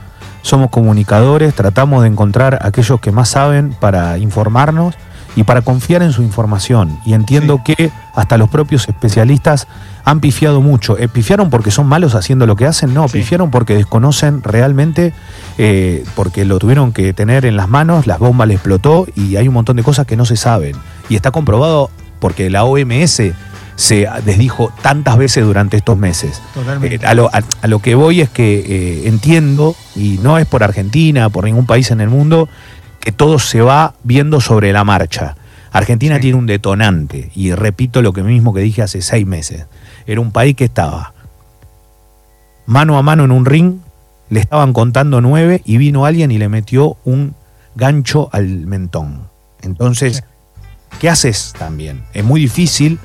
somos 0.40 0.70
comunicadores, 0.70 1.54
tratamos 1.54 2.02
de 2.02 2.08
encontrar 2.08 2.58
a 2.62 2.68
aquellos 2.68 3.00
que 3.00 3.12
más 3.12 3.28
saben 3.28 3.76
para 3.78 4.18
informarnos 4.18 4.94
y 5.36 5.44
para 5.44 5.62
confiar 5.62 6.02
en 6.02 6.12
su 6.12 6.22
información. 6.22 6.98
Y 7.04 7.14
entiendo 7.14 7.62
que 7.64 7.90
hasta 8.14 8.36
los 8.38 8.48
propios 8.48 8.88
especialistas 8.88 9.66
han 10.04 10.20
pifiado 10.20 10.60
mucho. 10.60 10.98
Eh, 10.98 11.08
¿Pifiaron 11.08 11.48
porque 11.50 11.70
son 11.70 11.86
malos 11.86 12.14
haciendo 12.14 12.46
lo 12.46 12.56
que 12.56 12.66
hacen? 12.66 12.92
No, 12.94 13.08
Sí. 13.08 13.18
pifiaron 13.18 13.50
porque 13.50 13.74
desconocen 13.74 14.42
realmente, 14.42 15.12
eh, 15.58 16.04
porque 16.16 16.44
lo 16.44 16.58
tuvieron 16.58 16.92
que 16.92 17.12
tener 17.12 17.44
en 17.46 17.56
las 17.56 17.68
manos, 17.68 18.06
las 18.06 18.18
bombas 18.18 18.48
le 18.48 18.54
explotó 18.54 19.06
y 19.14 19.36
hay 19.36 19.48
un 19.48 19.54
montón 19.54 19.76
de 19.76 19.82
cosas 19.82 20.06
que 20.06 20.16
no 20.16 20.24
se 20.24 20.36
saben. 20.36 20.74
Y 21.08 21.14
está 21.16 21.30
comprobado 21.30 21.90
porque 22.20 22.50
la 22.50 22.64
OMS 22.64 23.32
se 23.74 24.06
desdijo 24.24 24.72
tantas 24.82 25.16
veces 25.16 25.44
durante 25.44 25.76
estos 25.76 25.96
meses. 25.96 26.40
Totalmente. 26.54 26.96
Eh, 26.96 27.00
a, 27.06 27.14
lo, 27.14 27.28
a- 27.34 27.42
a 27.62 27.66
lo 27.68 27.78
que 27.80 27.94
voy 27.94 28.20
es 28.20 28.28
que 28.28 28.58
eh, 28.66 29.08
entiendo, 29.08 29.74
y 29.96 30.18
no 30.22 30.38
es 30.38 30.46
por 30.46 30.62
Argentina, 30.62 31.28
por 31.30 31.44
ningún 31.44 31.66
país 31.66 31.90
en 31.90 32.00
el 32.00 32.08
mundo, 32.08 32.48
que 33.00 33.12
todo 33.12 33.38
se 33.38 33.60
va 33.60 33.94
viendo 34.04 34.40
sobre 34.40 34.72
la 34.72 34.84
marcha. 34.84 35.36
Argentina 35.72 36.16
Sí. 36.16 36.20
tiene 36.22 36.36
un 36.36 36.46
detonante, 36.46 37.30
y 37.34 37.52
repito 37.52 38.02
lo 38.02 38.12
que 38.12 38.22
mismo 38.22 38.52
que 38.52 38.60
dije 38.60 38.82
hace 38.82 39.00
seis 39.00 39.26
meses. 39.26 39.64
Era 40.06 40.20
un 40.20 40.32
país 40.32 40.54
que 40.56 40.64
estaba 40.64 41.12
mano 42.66 42.96
a 42.98 43.02
mano 43.02 43.24
en 43.24 43.32
un 43.32 43.44
ring, 43.44 43.76
le 44.30 44.40
estaban 44.40 44.72
contando 44.72 45.20
nueve 45.20 45.62
y 45.64 45.76
vino 45.76 46.04
alguien 46.06 46.30
y 46.30 46.38
le 46.38 46.48
metió 46.48 46.96
un 47.04 47.34
gancho 47.74 48.28
al 48.32 48.46
mentón. 48.66 49.28
Entonces. 49.62 50.24
¿qué 51.00 51.08
haces 51.08 51.54
también? 51.58 52.02
Es 52.12 52.22
muy 52.22 52.38
difícil 52.40 52.98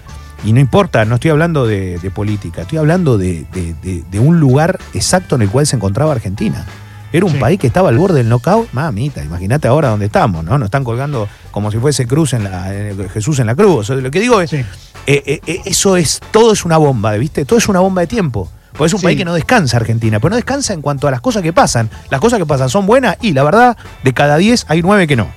y 0.43 0.51
no 0.53 0.59
importa, 0.59 1.05
no 1.05 1.15
estoy 1.15 1.31
hablando 1.31 1.65
de, 1.65 1.97
de 1.99 2.11
política, 2.11 2.63
estoy 2.63 2.77
hablando 2.79 3.17
de, 3.17 3.45
de- 3.51 4.19
un 4.19 4.39
lugar 4.41 4.77
exacto 4.93 5.35
en 5.35 5.43
el 5.43 5.49
cual 5.49 5.65
se 5.65 5.77
encontraba 5.77 6.11
Argentina. 6.11 6.65
Era 7.13 7.25
un 7.25 7.31
Sí. 7.31 7.37
país 7.37 7.57
que 7.57 7.67
estaba 7.67 7.87
al 7.89 7.97
borde 7.97 8.17
del 8.17 8.27
knockout. 8.29 8.67
Mamita, 8.73 9.23
imagínate 9.23 9.69
ahora 9.69 9.87
dónde 9.87 10.07
estamos, 10.07 10.43
¿no? 10.43 10.57
Nos 10.57 10.65
están 10.67 10.83
colgando 10.83 11.29
como 11.51 11.71
si 11.71 11.77
fuese 11.77 12.05
cruz 12.05 12.33
en 12.33 12.43
la, 12.43 12.73
eh, 12.75 12.93
Jesús 13.13 13.39
en 13.39 13.47
la 13.47 13.55
cruz. 13.55 13.77
O 13.77 13.83
sea, 13.85 13.95
lo 13.95 14.11
que 14.11 14.19
digo 14.19 14.41
es, 14.41 14.49
Sí. 14.49 14.63
Eh, 15.07 15.23
eh, 15.25 15.41
eh, 15.47 15.61
eso 15.65 15.97
es, 15.97 16.19
todo 16.31 16.53
es 16.53 16.65
una 16.65 16.77
bomba, 16.77 17.13
¿viste? 17.13 17.45
Todo 17.45 17.57
es 17.57 17.67
una 17.67 17.79
bomba 17.79 18.01
de 18.01 18.07
tiempo. 18.07 18.49
Porque 18.73 18.85
es 18.87 18.93
un 18.93 18.99
Sí. 18.99 19.05
país 19.05 19.17
que 19.17 19.25
no 19.25 19.33
descansa 19.33 19.77
Argentina, 19.77 20.19
pero 20.19 20.29
no 20.31 20.35
descansa 20.35 20.73
en 20.73 20.81
cuanto 20.83 21.07
a 21.07 21.11
las 21.11 21.21
cosas 21.21 21.41
que 21.41 21.51
pasan. 21.53 21.89
Las 22.11 22.21
cosas 22.21 22.37
que 22.37 22.45
pasan 22.45 22.69
son 22.69 22.85
buenas 22.85 23.17
y 23.21 23.33
la 23.33 23.43
verdad, 23.43 23.75
de 24.03 24.13
cada 24.13 24.37
10 24.37 24.65
hay 24.67 24.83
9 24.83 25.07
que 25.07 25.15
no. 25.15 25.27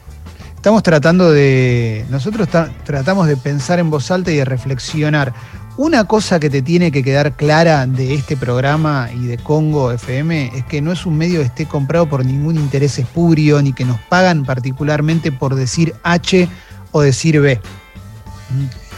Estamos 0.56 0.82
tratando 0.82 1.30
de. 1.32 2.04
Nosotros 2.10 2.48
ta- 2.48 2.68
tratamos 2.84 3.26
de 3.28 3.38
pensar 3.38 3.78
en 3.78 3.88
voz 3.88 4.10
alta 4.10 4.30
y 4.30 4.36
de 4.36 4.44
reflexionar. 4.44 5.32
Una 5.78 6.04
cosa 6.04 6.38
que 6.38 6.50
te 6.50 6.60
tiene 6.60 6.92
que 6.92 7.02
quedar 7.02 7.34
clara 7.34 7.86
de 7.86 8.12
este 8.12 8.36
programa 8.36 9.08
y 9.14 9.24
de 9.26 9.38
Congo 9.38 9.90
FM 9.92 10.50
es 10.54 10.64
que 10.66 10.82
no 10.82 10.92
es 10.92 11.06
un 11.06 11.16
medio 11.16 11.40
que 11.40 11.46
esté 11.46 11.64
comprado 11.64 12.06
por 12.10 12.26
ningún 12.26 12.56
interés 12.56 12.98
espurio, 12.98 13.62
ni 13.62 13.72
que 13.72 13.86
nos 13.86 13.98
pagan 14.00 14.44
particularmente 14.44 15.32
por 15.32 15.54
decir 15.54 15.94
H 16.02 16.46
o 16.92 17.00
decir 17.00 17.40
B. 17.40 17.58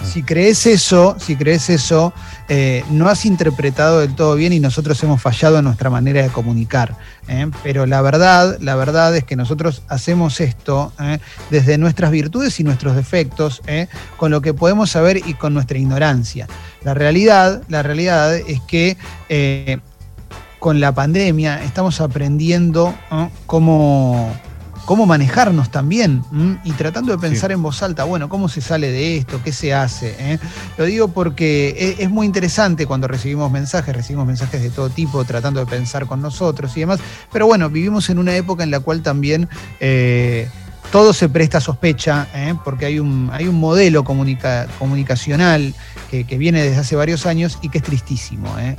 Si 0.05 0.23
crees 0.23 0.67
eso, 0.67 1.17
si 1.19 1.37
crees 1.37 1.71
eso, 1.71 2.13
eh, 2.49 2.85
no 2.91 3.09
has 3.09 3.25
interpretado 3.25 4.01
del 4.01 4.15
todo 4.15 4.35
bien 4.35 4.53
y 4.53 4.61
nosotros 4.61 5.03
hemos 5.03 5.23
fallado 5.23 5.59
en 5.59 5.65
nuestra 5.65 5.91
manera 5.91 6.23
de 6.23 6.29
comunicar. 6.29 6.97
¿eh? 7.29 7.51
Pero 7.63 7.87
la 7.87 8.03
verdad, 8.03 8.59
la 8.61 8.75
verdad 8.75 9.17
es 9.17 9.25
que 9.25 9.37
nosotros 9.37 9.83
hacemos 9.89 10.41
esto 10.41 10.93
¿eh? 11.01 11.19
desde 11.51 11.79
nuestras 11.79 12.11
virtudes 12.11 12.61
y 12.61 12.65
nuestros 12.65 12.95
defectos, 12.95 13.63
con 14.17 14.31
lo 14.31 14.43
que 14.43 14.53
podemos 14.55 14.91
saber 14.91 15.17
y 15.17 15.35
con 15.35 15.55
nuestra 15.55 15.79
ignorancia. 15.79 16.47
La 16.83 16.95
realidad, 16.95 17.63
la 17.69 17.83
realidad 17.83 18.35
es 18.37 18.61
que 18.61 18.97
con 20.59 20.81
la 20.81 20.93
pandemia 20.93 21.63
estamos 21.65 22.01
aprendiendo 22.01 22.95
cómo 23.47 24.31
cómo 24.85 25.07
manejarnos 25.07 25.71
también 25.71 26.25
y 26.65 26.73
tratando 26.73 27.12
de 27.12 27.19
pensar 27.19 27.53
en 27.53 27.62
voz 27.62 27.83
alta, 27.83 28.05
bueno, 28.05 28.29
¿cómo 28.29 28.49
se 28.49 28.61
sale 28.61 28.91
de 28.91 29.17
esto? 29.17 29.41
¿Qué 29.43 29.53
se 29.53 29.73
hace? 29.75 30.17
¿Eh? 30.19 30.39
Lo 30.77 30.85
digo 30.85 31.09
porque 31.09 31.97
e, 31.99 32.03
es, 32.03 32.11
muy 32.11 32.27
interesante 32.27 32.87
cuando 32.87 33.09
recibimos 33.09 33.51
mensajes, 33.51 33.95
recibimos 33.95 34.27
mensajes 34.27 34.62
de 34.62 34.71
todo 34.71 34.91
tipo 34.91 35.25
tratando 35.25 35.61
de 35.61 35.67
pensar 35.67 36.07
con 36.07 36.21
nosotros 36.21 36.77
y 36.77 36.81
demás, 36.81 37.01
pero 37.33 37.47
bueno, 37.47 37.71
vivimos 37.71 38.11
en 38.11 38.19
una 38.19 38.35
época 38.35 38.65
en 38.65 38.71
la 38.71 38.81
cual 38.81 39.03
también... 39.03 39.49
Eh, 39.81 40.49
todo 40.91 41.15
se 41.15 41.31
presta 41.31 41.57
a 41.57 41.61
sospecha, 41.62 42.29
¿eh? 42.35 42.55
porque 42.62 42.85
hay 42.85 42.99
un, 42.99 43.31
hay 43.33 43.49
un 43.49 43.59
modelo 43.59 44.05
comunicacional 44.05 45.75
que, 46.11 46.25
viene 46.37 46.62
desde 46.62 46.81
hace 46.81 46.97
varios 46.97 47.25
años 47.25 47.59
y 47.62 47.71
que 47.71 47.79
es 47.79 47.85
tristísimo, 47.85 48.55
es 48.59 48.77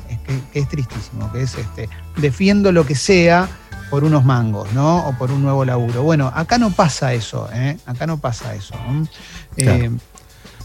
que, 0.52 0.60
es 0.60 0.70
tristísimo, 0.70 1.32
que 1.34 1.42
es 1.42 1.58
este, 1.58 1.90
defiendo 2.18 2.72
lo 2.72 2.86
que 2.86 2.94
sea, 2.94 3.50
por 3.94 4.06
unos 4.06 4.26
mangos, 4.26 4.74
¿no? 4.74 5.08
O 5.08 5.14
por 5.14 5.32
un 5.32 5.44
nuevo 5.44 5.64
laburo. 5.64 6.02
Bueno, 6.02 6.32
acá 6.34 6.58
no 6.58 6.72
pasa 6.72 7.14
eso, 7.14 7.48
¿eh? 7.54 7.78
Acá 7.86 8.08
no 8.08 8.18
pasa 8.18 8.56
eso. 8.56 8.74
Eh, 9.56 9.92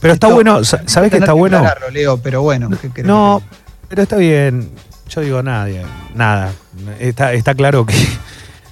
pero 0.00 0.14
está 0.14 0.28
bueno, 0.28 0.64
¿sabes 0.64 1.10
que 1.10 1.18
está 1.18 1.34
bueno? 1.34 1.62
Leo, 1.92 2.16
pero 2.16 2.40
bueno. 2.40 2.70
no, 3.04 3.42
pero 3.86 4.02
está 4.04 4.16
bien. 4.16 4.70
Yo 5.10 5.20
digo 5.20 5.42
nadie, 5.42 5.84
nada. 6.14 6.54
Está, 6.98 7.34
está 7.34 7.54
claro 7.54 7.84
que 7.84 7.94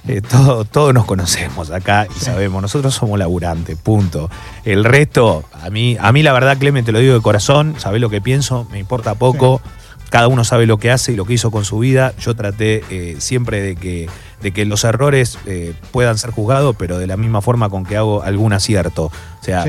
eh, 0.07 0.21
todos 0.23 0.91
nos 0.91 1.05
conocemos 1.05 1.69
acá 1.69 2.07
y 2.09 2.19
sabemos, 2.19 2.59
nosotros 2.59 2.95
somos 2.95 3.19
laburantes, 3.19 3.77
punto. 3.77 4.27
El 4.65 4.83
resto, 4.83 5.43
a 5.53 5.69
mí, 5.69 5.97
a 5.99 6.11
mí 6.11 6.23
la 6.23 6.33
verdad, 6.33 6.57
Clemente, 6.57 6.87
te 6.87 6.93
lo 6.93 6.99
digo 6.99 7.13
de 7.13 7.21
corazón, 7.21 7.75
sabés 7.77 8.01
lo 8.01 8.09
que 8.09 8.21
pienso, 8.21 8.67
me 8.71 8.79
importa 8.79 9.13
poco. 9.13 9.61
Cada 10.09 10.29
uno 10.29 10.43
sabe 10.43 10.65
lo 10.65 10.79
que 10.79 10.89
hace 10.89 11.11
y 11.11 11.15
lo 11.15 11.25
que 11.25 11.33
hizo 11.33 11.51
con 11.51 11.63
su 11.63 11.77
vida. 11.77 12.15
Yo 12.17 12.33
traté 12.33 13.17
siempre 13.19 13.61
de 13.61 13.75
que 13.75 14.09
de 14.41 14.51
que 14.51 14.65
los 14.65 14.83
errores 14.83 15.37
eh, 15.45 15.73
puedan 15.91 16.17
ser 16.17 16.31
juzgados, 16.31 16.75
pero 16.77 16.97
de 16.97 17.07
la 17.07 17.17
misma 17.17 17.41
forma 17.41 17.69
con 17.69 17.85
que 17.85 17.97
hago 17.97 18.23
algún 18.23 18.53
acierto. 18.53 19.05
O 19.05 19.43
sea, 19.43 19.65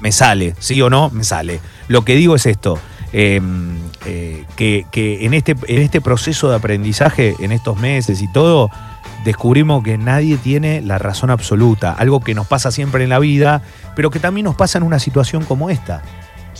me 0.00 0.12
sale, 0.12 0.54
sí 0.58 0.80
o 0.82 0.90
no, 0.90 1.10
me 1.10 1.24
sale. 1.24 1.60
Lo 1.88 2.04
que 2.04 2.14
digo 2.14 2.34
es 2.34 2.46
esto. 2.46 2.78
Em, 3.14 3.76
eh, 4.06 4.46
que, 4.56 4.86
en, 4.94 5.34
este, 5.34 5.54
en 5.66 5.82
este 5.82 6.00
proceso 6.00 6.48
de 6.48 6.56
aprendizaje, 6.56 7.34
en 7.40 7.52
estos 7.52 7.78
meses 7.78 8.22
y 8.22 8.32
todo, 8.32 8.70
descubrimos 9.24 9.84
que 9.84 9.98
nadie 9.98 10.38
tiene 10.38 10.80
la 10.80 10.98
razón 10.98 11.30
absoluta, 11.30 11.92
algo 11.92 12.20
que 12.20 12.34
nos 12.34 12.46
pasa 12.46 12.70
siempre 12.70 13.04
en 13.04 13.10
la 13.10 13.18
vida, 13.18 13.62
pero 13.94 14.10
que 14.10 14.18
también 14.18 14.44
nos 14.44 14.54
pasa 14.54 14.78
en 14.78 14.84
una 14.84 14.98
situación 14.98 15.44
como 15.44 15.68
esta. 15.68 16.02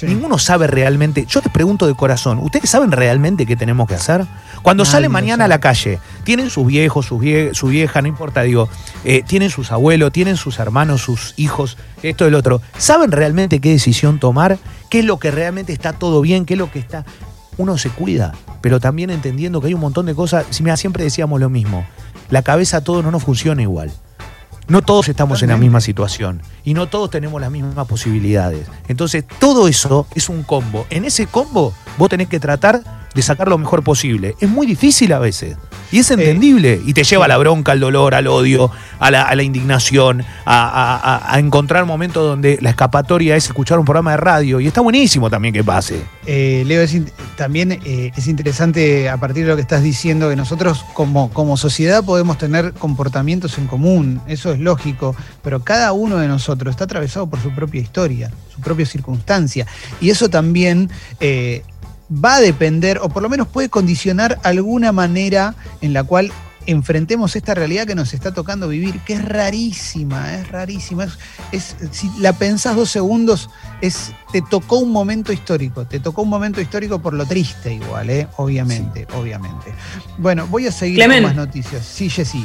Ninguno 0.01 0.39
sabe 0.39 0.67
realmente. 0.67 1.27
Yo 1.27 1.43
te 1.43 1.51
pregunto 1.51 1.87
de 1.87 1.95
corazón, 1.95 2.39
¿ustedes 2.39 2.71
saben 2.71 2.93
realmente 2.93 3.47
qué 3.47 3.57
tenemos 3.57 3.87
que 3.87 3.95
hacer? 3.95 4.27
Cuando 4.63 4.85
salen 4.85 5.13
mañana 5.13 5.45
a 5.45 5.49
la 5.49 5.61
calle, 5.61 5.99
tienen 6.25 6.51
sus 6.51 6.67
viejos, 6.67 7.07
su 7.07 7.19
vieja, 7.19 8.03
no 8.03 8.09
importa, 8.09 8.43
digo, 8.43 8.69
eh, 9.05 9.23
tienen 9.27 9.51
sus 9.51 9.71
abuelos, 9.71 10.13
tienen 10.13 10.37
sus 10.37 10.59
hermanos, 10.59 11.03
sus 11.03 11.35
hijos, 11.37 11.77
esto 12.03 12.27
el 12.27 12.35
otro. 12.35 12.63
¿Saben 12.79 13.13
realmente 13.13 13.61
qué 13.61 13.71
decisión 13.71 14.19
tomar? 14.19 14.59
¿Qué 14.89 15.01
es 15.01 15.05
lo 15.05 15.19
que 15.19 15.31
realmente 15.31 15.73
está 15.73 15.93
todo 15.93 16.21
bien? 16.21 16.47
¿Qué 16.47 16.55
es 16.55 16.59
lo 16.59 16.71
que 16.71 16.79
está.? 16.79 17.05
Uno 17.59 17.77
se 17.77 17.91
cuida, 17.91 18.33
pero 18.61 18.81
también 18.81 19.11
entendiendo 19.11 19.61
que 19.61 19.67
hay 19.69 19.75
un 19.75 19.81
montón 19.81 20.07
de 20.07 20.15
cosas. 20.15 20.47
Si 20.51 20.63
mira, 20.63 20.77
siempre 20.77 21.05
decíamos 21.05 21.41
lo 21.41 21.51
mismo. 21.51 21.85
La 22.31 22.43
cabeza 22.43 22.83
todo 22.83 23.03
no 23.03 23.11
nos 23.11 23.23
funciona 23.23 23.63
igual. 23.63 23.93
No 24.69 24.83
todos 24.83 25.09
estamos 25.09 25.43
en 25.43 25.49
la 25.49 25.57
misma 25.57 25.81
situación 25.81 26.41
y 26.65 26.75
no 26.75 26.87
todos 26.87 27.11
tenemos 27.11 27.41
las 27.41 27.51
mismas 27.51 27.87
posibilidades. 27.87 28.67
Entonces, 28.89 29.25
todo 29.39 29.69
eso 29.69 30.07
es 30.15 30.29
un 30.29 30.45
combo. 30.45 30.87
En 30.89 31.05
ese 31.05 31.27
combo, 31.27 31.75
vos 31.99 32.09
tenés 32.09 32.29
que 32.29 32.41
tratar 32.41 33.02
de 33.15 33.23
sacar 33.23 33.49
lo 33.49 33.59
mejor 33.59 33.83
posible. 33.83 34.35
Es 34.41 34.49
muy 34.49 34.67
difícil 34.67 35.13
a 35.13 35.19
veces. 35.19 35.57
Y 35.91 35.99
es 35.99 36.11
entendible. 36.11 36.81
y 36.85 36.95
te 36.95 37.05
lleva 37.05 37.27
a 37.27 37.29
la 37.29 37.37
bronca, 37.37 37.73
al 37.73 37.81
dolor, 37.81 38.15
al 38.15 38.27
odio, 38.27 38.71
a 38.99 39.11
la, 39.11 39.43
indignación, 39.43 40.25
a, 40.47 41.37
encontrar 41.39 41.85
momentos 41.85 42.25
donde 42.25 42.59
la 42.63 42.71
escapatoria 42.71 43.37
es 43.37 43.47
escuchar 43.47 43.79
un 43.79 43.85
programa 43.85 44.13
de 44.13 44.17
radio. 44.17 44.61
Y 44.61 44.67
está 44.67 44.81
buenísimo 44.81 45.29
también 45.29 45.53
que 45.53 45.63
pase. 45.63 46.03
Eh, 46.27 46.63
Leo, 46.67 46.83
también 47.37 47.73
eh, 47.85 48.11
es 48.17 48.27
interesante 48.27 49.11
a 49.11 49.19
partir 49.19 49.45
de 49.45 49.51
lo 49.51 49.57
que 49.57 49.63
estás 49.63 49.83
diciendo 49.83 50.31
que 50.31 50.37
nosotros 50.37 50.85
como, 50.95 51.31
como 51.31 51.59
sociedad 51.59 52.03
podemos 52.03 52.39
tener 52.39 52.73
comportamientos 52.73 53.59
en 53.59 53.67
común. 53.67 54.23
Eso 54.27 54.53
es 54.53 54.61
lógico. 54.61 55.15
Pero 55.43 55.63
cada 55.63 55.93
uno 55.93 56.17
de 56.17 56.29
nosotros 56.29 56.71
está 56.71 56.85
atravesado 56.85 57.27
por 57.27 57.41
su 57.43 57.51
propia 57.55 57.83
historia, 57.83 58.31
su 58.55 58.61
propia 58.63 58.87
circunstancia. 58.87 59.67
Y 60.01 60.09
eso 60.09 60.31
también 60.31 60.91
eh, 61.21 61.63
va 62.13 62.37
a 62.37 62.41
depender, 62.41 62.99
o 63.03 63.09
por 63.09 63.23
lo 63.23 63.29
menos 63.29 63.49
puede 63.49 63.69
condicionar 63.69 64.39
alguna 64.43 64.93
manera 64.93 65.55
en 65.81 65.93
la 65.93 66.05
cual 66.05 66.33
enfrentemos 66.67 67.35
esta 67.37 67.55
realidad 67.55 67.87
que 67.87 67.95
nos 67.95 68.15
está 68.15 68.33
tocando 68.33 68.69
vivir, 68.69 69.01
que 69.01 69.15
es 69.15 69.25
rarísima, 69.25 70.35
es 70.35 70.49
rarísima. 70.51 71.07
Es, 71.51 71.77
si 71.91 72.11
la 72.19 72.33
pensás 72.33 72.77
dos 72.77 72.91
segundos, 72.91 73.51
es, 73.81 74.13
te 74.33 74.43
tocó 74.43 74.79
un 74.79 74.93
momento 74.93 75.33
histórico, 75.33 75.87
te 75.87 76.01
tocó 76.01 76.23
un 76.23 76.29
momento 76.29 76.61
histórico 76.61 77.01
por 77.01 77.15
lo 77.15 77.27
triste 77.27 77.75
igual, 77.75 78.11
¿eh? 78.11 78.29
obviamente, 78.37 79.07
obviamente. 79.15 79.73
Bueno, 80.19 80.47
voy 80.47 80.67
a 80.67 80.73
seguir 80.73 81.01
con 81.07 81.23
más 81.23 81.35
noticias. 81.35 81.85
Sí, 81.85 82.09
Jessy. 82.09 82.45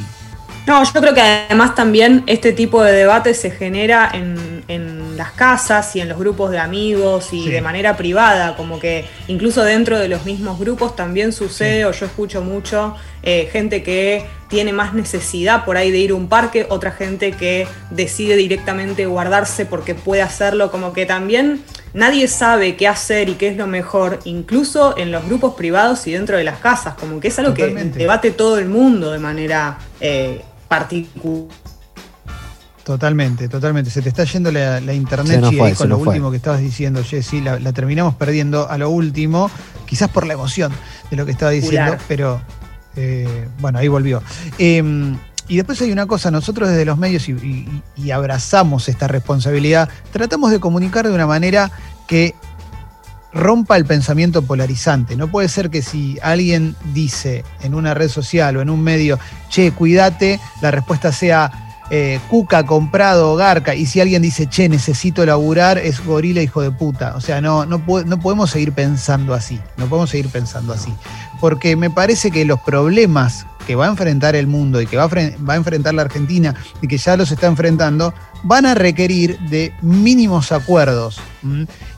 No, 0.68 0.84
yo 0.84 1.00
creo 1.00 1.14
que 1.14 1.22
además 1.22 1.74
también 1.74 2.24
este 2.26 2.52
tipo 2.52 2.82
de 2.82 2.92
debate 2.92 3.32
se 3.32 3.50
genera 3.50 4.10
en, 4.12 4.62
en 4.68 5.16
las 5.16 5.32
casas 5.32 5.96
y 5.96 6.00
en 6.02 6.10
los 6.10 6.18
grupos 6.18 6.50
de 6.50 6.58
amigos 6.58 7.32
y 7.32 7.48
de 7.48 7.62
manera 7.62 7.96
privada, 7.96 8.54
como 8.54 8.78
que 8.78 9.06
incluso 9.28 9.64
dentro 9.64 9.98
de 9.98 10.08
los 10.08 10.26
mismos 10.26 10.58
grupos 10.58 10.94
también 10.94 11.32
sucede, 11.32 11.86
o 11.86 11.92
yo 11.92 12.04
escucho 12.04 12.42
mucho 12.42 12.94
eh, 13.22 13.48
gente 13.50 13.82
que 13.82 14.26
tiene 14.48 14.74
más 14.74 14.92
necesidad 14.92 15.64
por 15.64 15.78
ahí 15.78 15.90
de 15.90 15.98
ir 15.98 16.10
a 16.10 16.14
un 16.14 16.28
parque, 16.28 16.66
otra 16.68 16.92
gente 16.92 17.32
que 17.32 17.66
decide 17.88 18.36
directamente 18.36 19.06
guardarse 19.06 19.64
porque 19.64 19.94
puede 19.94 20.20
hacerlo, 20.20 20.70
como 20.70 20.92
que 20.92 21.06
también 21.06 21.62
nadie 21.94 22.28
sabe 22.28 22.76
qué 22.76 22.88
hacer 22.88 23.30
y 23.30 23.34
qué 23.34 23.48
es 23.48 23.56
lo 23.56 23.66
mejor, 23.66 24.20
incluso 24.24 24.98
en 24.98 25.12
los 25.12 25.24
grupos 25.24 25.54
privados 25.54 26.06
y 26.06 26.12
dentro 26.12 26.36
de 26.36 26.44
las 26.44 26.58
casas, 26.58 26.94
como 26.94 27.20
que 27.20 27.28
es 27.28 27.38
algo 27.38 27.54
que 27.54 27.66
debate 27.66 28.32
todo 28.32 28.58
el 28.58 28.68
mundo 28.68 29.10
de 29.12 29.18
manera 29.18 29.78
eh, 30.00 30.42
particular. 30.68 31.46
Totalmente, 32.84 33.48
totalmente. 33.48 33.90
Se 33.90 34.00
te 34.00 34.08
está 34.08 34.24
yendo 34.24 34.50
la, 34.50 34.80
internet 34.94 35.42
con 35.76 35.88
lo 35.90 35.98
último 35.98 36.30
que 36.30 36.38
estabas 36.38 36.60
diciendo, 36.60 37.04
Jessy. 37.04 37.42
La, 37.42 37.58
la, 37.58 37.72
terminamos 37.72 38.14
perdiendo 38.14 38.68
a 38.68 38.78
lo 38.78 38.88
último, 38.88 39.50
quizás 39.84 40.08
por 40.08 40.26
la 40.26 40.32
emoción 40.32 40.72
de 41.10 41.16
lo 41.16 41.26
que 41.26 41.32
estaba 41.32 41.50
diciendo, 41.50 41.98
pero 42.08 42.40
eh, 42.96 43.48
bueno, 43.60 43.78
ahí 43.78 43.88
volvió. 43.88 44.22
Em, 44.58 45.16
y 45.46 45.56
después 45.56 45.80
hay 45.82 45.92
una 45.92 46.06
cosa, 46.06 46.30
nosotros 46.30 46.68
desde 46.68 46.84
los 46.84 46.98
medios 46.98 47.28
y, 47.28 48.10
abrazamos 48.10 48.88
esta 48.88 49.06
responsabilidad, 49.06 49.88
tratamos 50.12 50.50
de 50.50 50.58
comunicar 50.58 51.06
de 51.06 51.14
una 51.14 51.26
manera 51.26 51.70
que 52.06 52.34
rompa 53.38 53.76
el 53.76 53.86
pensamiento 53.86 54.42
polarizante. 54.42 55.16
No 55.16 55.28
puede 55.28 55.48
ser 55.48 55.70
que 55.70 55.80
si 55.80 56.18
alguien 56.22 56.76
dice 56.92 57.44
en 57.62 57.74
una 57.74 57.94
red 57.94 58.08
social 58.08 58.56
o 58.56 58.60
en 58.60 58.68
un 58.68 58.82
medio, 58.82 59.18
che, 59.48 59.72
cuídate, 59.72 60.40
la 60.60 60.70
respuesta 60.70 61.12
sea, 61.12 61.67
eh, 61.90 62.20
Cuca 62.28 62.66
comprado 62.66 63.34
Garca, 63.36 63.74
y 63.74 63.86
si 63.86 64.00
alguien 64.00 64.22
dice, 64.22 64.46
che, 64.46 64.68
necesito 64.68 65.24
laburar, 65.24 65.78
es 65.78 66.04
gorila 66.04 66.42
hijo 66.42 66.60
de 66.60 66.70
puta. 66.70 67.14
O 67.16 67.20
sea, 67.20 67.40
no, 67.40 67.66
no, 67.66 67.84
podemos 67.84 68.50
seguir 68.50 68.72
pensando 68.72 69.34
así, 69.34 69.60
no 69.76 69.86
podemos 69.86 70.10
seguir 70.10 70.28
pensando 70.28 70.72
así. 70.72 70.92
Porque 71.40 71.76
me 71.76 71.90
parece 71.90 72.30
que 72.30 72.44
los 72.44 72.60
problemas 72.60 73.46
que 73.66 73.74
va 73.74 73.86
a 73.86 73.88
enfrentar 73.88 74.34
el 74.34 74.46
mundo 74.46 74.80
y 74.80 74.86
que 74.86 74.96
va 74.96 75.04
a 75.04 75.56
enfrentar 75.56 75.92
la 75.94 76.02
Argentina 76.02 76.54
y 76.80 76.88
que 76.88 76.96
ya 76.96 77.16
los 77.16 77.30
está 77.30 77.46
enfrentando, 77.46 78.14
van 78.42 78.66
a 78.66 78.74
requerir 78.74 79.38
de 79.40 79.72
mínimos 79.82 80.52
acuerdos. 80.52 81.20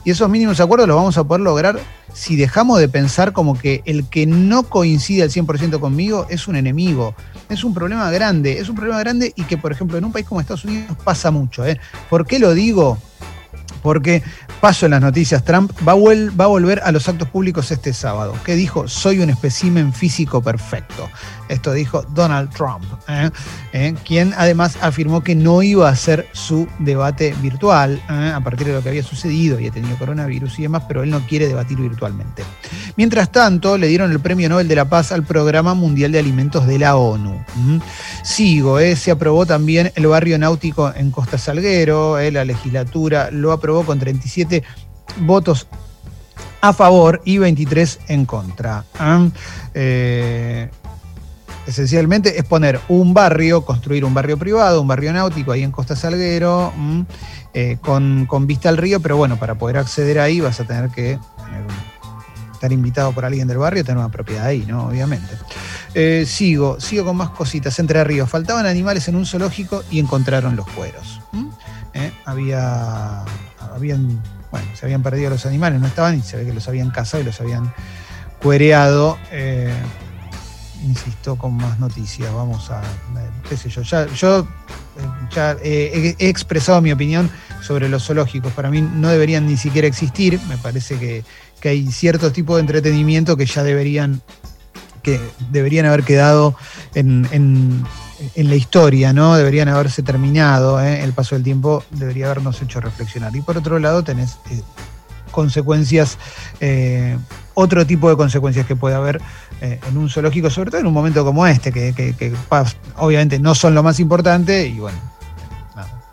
Y 0.03 0.11
esos 0.11 0.29
mínimos 0.29 0.59
acuerdos 0.59 0.87
los 0.87 0.97
vamos 0.97 1.17
a 1.17 1.23
poder 1.23 1.41
lograr 1.41 1.79
si 2.13 2.35
dejamos 2.35 2.79
de 2.79 2.89
pensar 2.89 3.33
como 3.33 3.57
que 3.57 3.81
el 3.85 4.07
que 4.07 4.25
no 4.25 4.63
coincide 4.63 5.23
al 5.23 5.29
100% 5.29 5.79
conmigo 5.79 6.27
es 6.29 6.47
un 6.47 6.55
enemigo. 6.55 7.15
Es 7.49 7.63
un 7.63 7.73
problema 7.73 8.09
grande, 8.11 8.59
es 8.59 8.69
un 8.69 8.75
problema 8.75 8.99
grande 8.99 9.33
y 9.35 9.43
que, 9.43 9.57
por 9.57 9.71
ejemplo, 9.71 9.97
en 9.97 10.05
un 10.05 10.11
país 10.11 10.25
como 10.25 10.39
Estados 10.39 10.65
Unidos 10.65 10.95
pasa 11.03 11.31
mucho. 11.31 11.65
¿eh? 11.65 11.79
¿Por 12.09 12.25
qué 12.25 12.39
lo 12.39 12.53
digo? 12.53 12.97
Porque 13.81 14.23
paso 14.59 14.85
en 14.85 14.91
las 14.91 15.01
noticias, 15.01 15.43
Trump 15.43 15.71
va 15.87 15.93
a, 15.93 16.47
volver 16.47 16.81
a 16.83 16.91
los 16.91 17.07
actos 17.09 17.27
públicos 17.29 17.71
este 17.71 17.93
sábado. 17.93 18.35
¿Qué 18.45 18.55
dijo? 18.55 18.87
Soy 18.87 19.19
un 19.19 19.29
espécimen 19.29 19.93
físico 19.93 20.41
perfecto. 20.41 21.09
Esto 21.49 21.73
dijo 21.73 22.03
Donald 22.13 22.49
Trump, 22.53 22.85
¿eh? 23.09 23.29
¿Eh? 23.73 23.93
quien 24.05 24.33
además 24.37 24.77
afirmó 24.81 25.21
que 25.21 25.35
no 25.35 25.61
iba 25.61 25.89
a 25.89 25.91
hacer 25.91 26.29
su 26.31 26.65
debate 26.79 27.35
virtual 27.41 28.01
¿eh? 28.09 28.31
a 28.33 28.39
partir 28.39 28.67
de 28.67 28.73
lo 28.73 28.81
que 28.81 28.87
había 28.87 29.03
sucedido 29.03 29.59
y 29.59 29.67
ha 29.67 29.71
tenido 29.71 29.97
coronavirus 29.97 30.59
y 30.59 30.61
demás, 30.61 30.83
pero 30.87 31.03
él 31.03 31.09
no 31.09 31.19
quiere 31.27 31.47
debatir 31.47 31.77
virtualmente. 31.77 32.43
Mientras 32.95 33.31
tanto, 33.33 33.77
le 33.77 33.87
dieron 33.87 34.11
el 34.11 34.21
Premio 34.21 34.47
Nobel 34.47 34.69
de 34.69 34.75
la 34.75 34.85
Paz 34.85 35.11
al 35.11 35.23
Programa 35.23 35.73
Mundial 35.73 36.13
de 36.13 36.19
Alimentos 36.19 36.67
de 36.67 36.79
la 36.79 36.95
ONU. 36.95 37.43
Sigo, 38.23 38.79
se 38.79 39.11
aprobó 39.11 39.45
también 39.45 39.91
el 39.95 40.07
barrio 40.07 40.37
náutico 40.39 40.93
en 40.95 41.11
Costa 41.11 41.37
Salguero, 41.37 42.17
la 42.31 42.45
legislatura 42.45 43.29
lo 43.31 43.51
aprobó 43.51 43.70
con 43.85 43.99
37 43.99 44.63
votos 45.21 45.67
a 46.61 46.73
favor 46.73 47.21
y 47.25 47.39
23 47.39 47.99
en 48.07 48.25
contra. 48.25 48.85
Eh, 49.73 50.69
esencialmente 51.67 52.37
es 52.37 52.45
poner 52.45 52.79
un 52.87 53.13
barrio, 53.13 53.65
construir 53.65 54.05
un 54.05 54.13
barrio 54.13 54.37
privado, 54.37 54.81
un 54.81 54.87
barrio 54.87 55.11
náutico 55.11 55.51
ahí 55.51 55.63
en 55.63 55.71
Costa 55.71 55.95
Salguero, 55.95 56.71
eh, 57.53 57.77
con, 57.81 58.27
vista 58.47 58.69
al 58.69 58.77
río, 58.77 58.99
pero 58.99 59.17
bueno, 59.17 59.37
para 59.37 59.55
poder 59.55 59.77
acceder 59.77 60.19
ahí 60.19 60.39
vas 60.39 60.59
a 60.59 60.65
tener 60.65 60.89
que 60.89 61.17
estar 62.53 62.71
invitado 62.71 63.11
por 63.11 63.25
alguien 63.25 63.47
del 63.47 63.57
barrio, 63.57 63.83
tener 63.83 63.97
una 63.97 64.11
propiedad 64.11 64.45
ahí, 64.45 64.63
¿no? 64.67 64.85
Obviamente. 64.85 65.33
Eh, 65.95 66.25
sigo, 66.27 66.79
sigo 66.79 67.05
con 67.05 67.17
más 67.17 67.31
cositas. 67.31 67.77
Entre 67.79 68.03
ríos, 68.03 68.29
faltaban 68.29 68.67
animales 68.67 69.07
en 69.07 69.15
un 69.15 69.25
zoológico 69.25 69.83
y 69.89 69.99
encontraron 69.99 70.55
los 70.55 70.67
cueros. 70.67 71.21
Había, 72.25 73.25
habían 73.73 74.21
bueno, 74.51 74.67
se 74.75 74.85
habían 74.85 75.01
perdido 75.01 75.29
los 75.29 75.45
animales, 75.45 75.79
no 75.79 75.87
estaban 75.87 76.19
y 76.19 76.21
se 76.21 76.37
ve 76.37 76.45
que 76.45 76.53
los 76.53 76.67
habían 76.67 76.91
cazado 76.91 77.23
y 77.23 77.25
los 77.25 77.39
habían 77.39 77.73
cuereado. 78.41 79.17
Eh, 79.31 79.73
insisto, 80.83 81.37
con 81.37 81.55
más 81.55 81.79
noticias. 81.79 82.33
Vamos 82.33 82.69
a, 82.69 82.81
qué 83.47 83.55
sé 83.55 83.69
yo, 83.69 83.81
ya, 83.81 84.07
yo 84.07 84.39
eh, 84.41 85.29
ya 85.33 85.55
he, 85.63 86.15
expresado 86.19 86.81
mi 86.81 86.91
opinión 86.91 87.29
sobre 87.61 87.87
los 87.87 88.05
zoológicos. 88.05 88.51
Para 88.51 88.69
mí 88.69 88.81
no 88.81 89.07
deberían 89.07 89.47
ni 89.47 89.55
siquiera 89.55 89.87
existir. 89.87 90.39
Me 90.49 90.57
parece 90.57 90.99
que, 90.99 91.23
hay 91.63 91.89
ciertos 91.91 92.33
tipos 92.33 92.57
de 92.57 92.61
entretenimiento 92.61 93.37
que 93.37 93.45
ya 93.45 93.63
deberían, 93.63 94.21
que 95.03 95.21
deberían 95.51 95.85
haber 95.85 96.03
quedado 96.03 96.55
en 96.95 97.85
la 98.35 98.55
historia, 98.55 99.13
¿no? 99.13 99.35
Deberían 99.35 99.67
haberse 99.67 100.03
terminado, 100.03 100.81
¿eh? 100.81 101.03
el 101.03 101.13
paso 101.13 101.35
del 101.35 101.43
tiempo 101.43 101.83
debería 101.91 102.25
habernos 102.25 102.61
hecho 102.61 102.79
reflexionar. 102.79 103.35
Y 103.35 103.41
por 103.41 103.57
otro 103.57 103.79
lado 103.79 104.03
tenés 104.03 104.37
eh, 104.49 104.61
consecuencias, 105.31 106.17
eh, 106.59 107.17
otro 107.53 107.85
tipo 107.85 108.09
de 108.09 108.17
consecuencias 108.17 108.65
que 108.65 108.75
puede 108.75 108.95
haber 108.95 109.21
en 109.61 109.95
un 109.95 110.09
zoológico, 110.09 110.49
sobre 110.49 110.71
todo 110.71 110.81
en 110.81 110.87
un 110.87 110.93
momento 110.93 111.23
como 111.23 111.45
este, 111.45 111.71
que, 111.71 112.33
obviamente 112.97 113.37
no 113.37 113.53
son 113.53 113.75
lo 113.75 113.83
más 113.83 113.99
importante 113.99 114.65
y 114.65 114.79
bueno, 114.79 114.97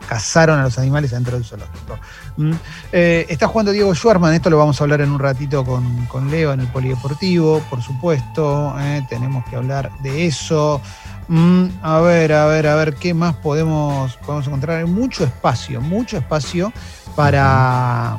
cazaron 0.06 0.58
a 0.58 0.64
los 0.64 0.78
animales 0.78 1.12
dentro 1.12 1.34
del 1.34 1.46
zoológico. 1.46 1.98
¿Mm? 2.36 2.52
está 2.92 3.48
jugando 3.48 3.72
Diego 3.72 3.94
Schwarman, 3.94 4.34
esto 4.34 4.50
lo 4.50 4.58
vamos 4.58 4.78
a 4.78 4.84
hablar 4.84 5.00
en 5.00 5.10
un 5.10 5.18
ratito 5.18 5.64
con, 5.64 6.04
con 6.06 6.30
Leo 6.30 6.52
en 6.52 6.60
el 6.60 6.66
Polideportivo, 6.66 7.64
por 7.70 7.80
supuesto, 7.80 8.74
tenemos 9.08 9.42
que 9.48 9.56
hablar 9.56 9.90
de 10.02 10.26
eso. 10.26 10.82
Mm, 11.28 11.66
a 11.82 12.00
ver, 12.00 12.32
a 12.32 12.46
ver, 12.46 12.66
a 12.66 12.74
ver, 12.74 12.94
¿qué 12.94 13.12
más 13.12 13.36
podemos, 13.36 14.16
podemos 14.16 14.46
encontrar? 14.46 14.78
Hay 14.78 14.86
mucho 14.86 15.24
espacio, 15.24 15.80
mucho 15.80 16.16
espacio 16.16 16.72
para, 17.14 18.18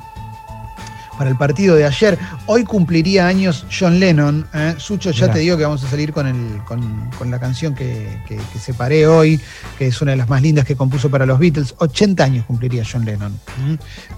para 1.18 1.32
el 1.32 1.36
partido 1.36 1.76
de 1.76 1.86
ayer. 1.86 2.20
Hoy 2.46 2.64
cumpliría 2.64 3.26
años 3.26 3.66
John 3.78 4.00
Lennon. 4.00 4.48
¿eh? 4.54 4.76
Sucho, 4.78 5.10
ya 5.10 5.32
te 5.32 5.40
digo 5.40 5.58
que 5.58 5.64
vamos 5.64 5.84
a 5.84 5.90
salir 5.90 6.14
con, 6.14 6.28
el, 6.28 6.62
con, 6.66 7.32
la 7.32 7.40
canción 7.40 7.74
que, 7.74 8.22
que, 8.28 8.40
separé 8.60 9.08
hoy, 9.08 9.40
que 9.80 9.88
es 9.88 10.02
una 10.04 10.12
de 10.12 10.18
las 10.18 10.30
más 10.30 10.44
lindas 10.44 10.66
que 10.66 10.76
compuso 10.76 11.10
para 11.10 11.26
los 11.26 11.40
Beatles. 11.40 11.74
80 11.80 12.24
años 12.24 12.46
cumpliría 12.46 12.84
John 12.90 13.06
Lennon. 13.06 13.40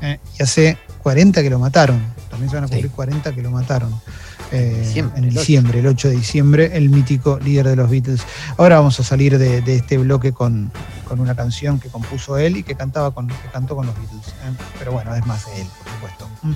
¿eh? 0.02 0.20
y 0.38 0.44
hace 0.44 0.78
40 1.02 1.42
que 1.42 1.50
lo 1.50 1.60
mataron. 1.60 2.02
También 2.30 2.50
se 2.50 2.56
van 2.58 2.66
a 2.66 2.68
cumplir 2.68 2.92
40 2.92 3.32
que 3.34 3.42
lo 3.42 3.52
mataron. 3.52 3.94
Eh, 4.52 5.06
en 5.16 5.24
el 5.24 5.34
diciembre, 5.34 5.80
el 5.80 5.88
8 5.88 6.10
de 6.10 6.16
diciembre, 6.16 6.72
el 6.74 6.90
mítico 6.90 7.40
líder 7.40 7.70
de 7.70 7.76
los 7.76 7.90
Beatles. 7.90 8.22
Ahora 8.58 8.78
vamos 8.78 9.00
a 9.00 9.04
salir 9.04 9.38
de, 9.38 9.64
este 9.74 9.98
bloque 9.98 10.34
con, 10.34 10.72
una 11.10 11.36
canción 11.36 11.78
que 11.78 11.90
compuso 11.90 12.38
él 12.38 12.56
y 12.56 12.64
que 12.64 12.76
cantaba 12.76 13.12
con, 13.12 13.28
que 13.28 13.50
cantó 13.52 13.76
con 13.76 13.86
los 13.86 13.96
Beatles. 13.96 14.28
¿eh? 14.28 14.64
Pero 14.80 14.94
bueno, 14.94 15.14
es 15.14 15.26
más 15.26 15.46
de 15.46 15.62
él, 15.62 15.68
por 15.84 15.94
supuesto. 15.94 16.30
Mm. 16.42 16.54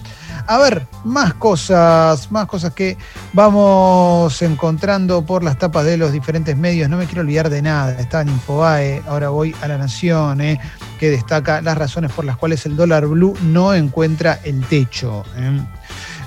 A 0.47 0.57
ver, 0.57 0.87
más 1.03 1.33
cosas, 1.33 2.31
más 2.31 2.45
cosas 2.45 2.73
que 2.73 2.97
vamos 3.33 4.41
encontrando 4.41 5.25
por 5.25 5.43
las 5.43 5.57
tapas 5.57 5.85
de 5.85 5.97
los 5.97 6.11
diferentes 6.11 6.55
medios. 6.57 6.89
No 6.89 6.97
me 6.97 7.05
quiero 7.05 7.21
olvidar 7.21 7.49
de 7.49 7.61
nada. 7.61 7.99
Estaba 7.99 8.23
en 8.23 8.29
Infobae, 8.29 9.03
ahora 9.07 9.29
voy 9.29 9.55
a 9.61 9.67
La 9.67 9.77
Nación, 9.77 10.41
¿eh? 10.41 10.59
que 10.99 11.09
destaca 11.09 11.61
las 11.61 11.77
razones 11.77 12.11
por 12.11 12.25
las 12.25 12.37
cuales 12.37 12.65
el 12.65 12.75
dólar 12.75 13.07
blue 13.07 13.35
no 13.41 13.73
encuentra 13.73 14.39
el 14.43 14.63
techo. 14.65 15.23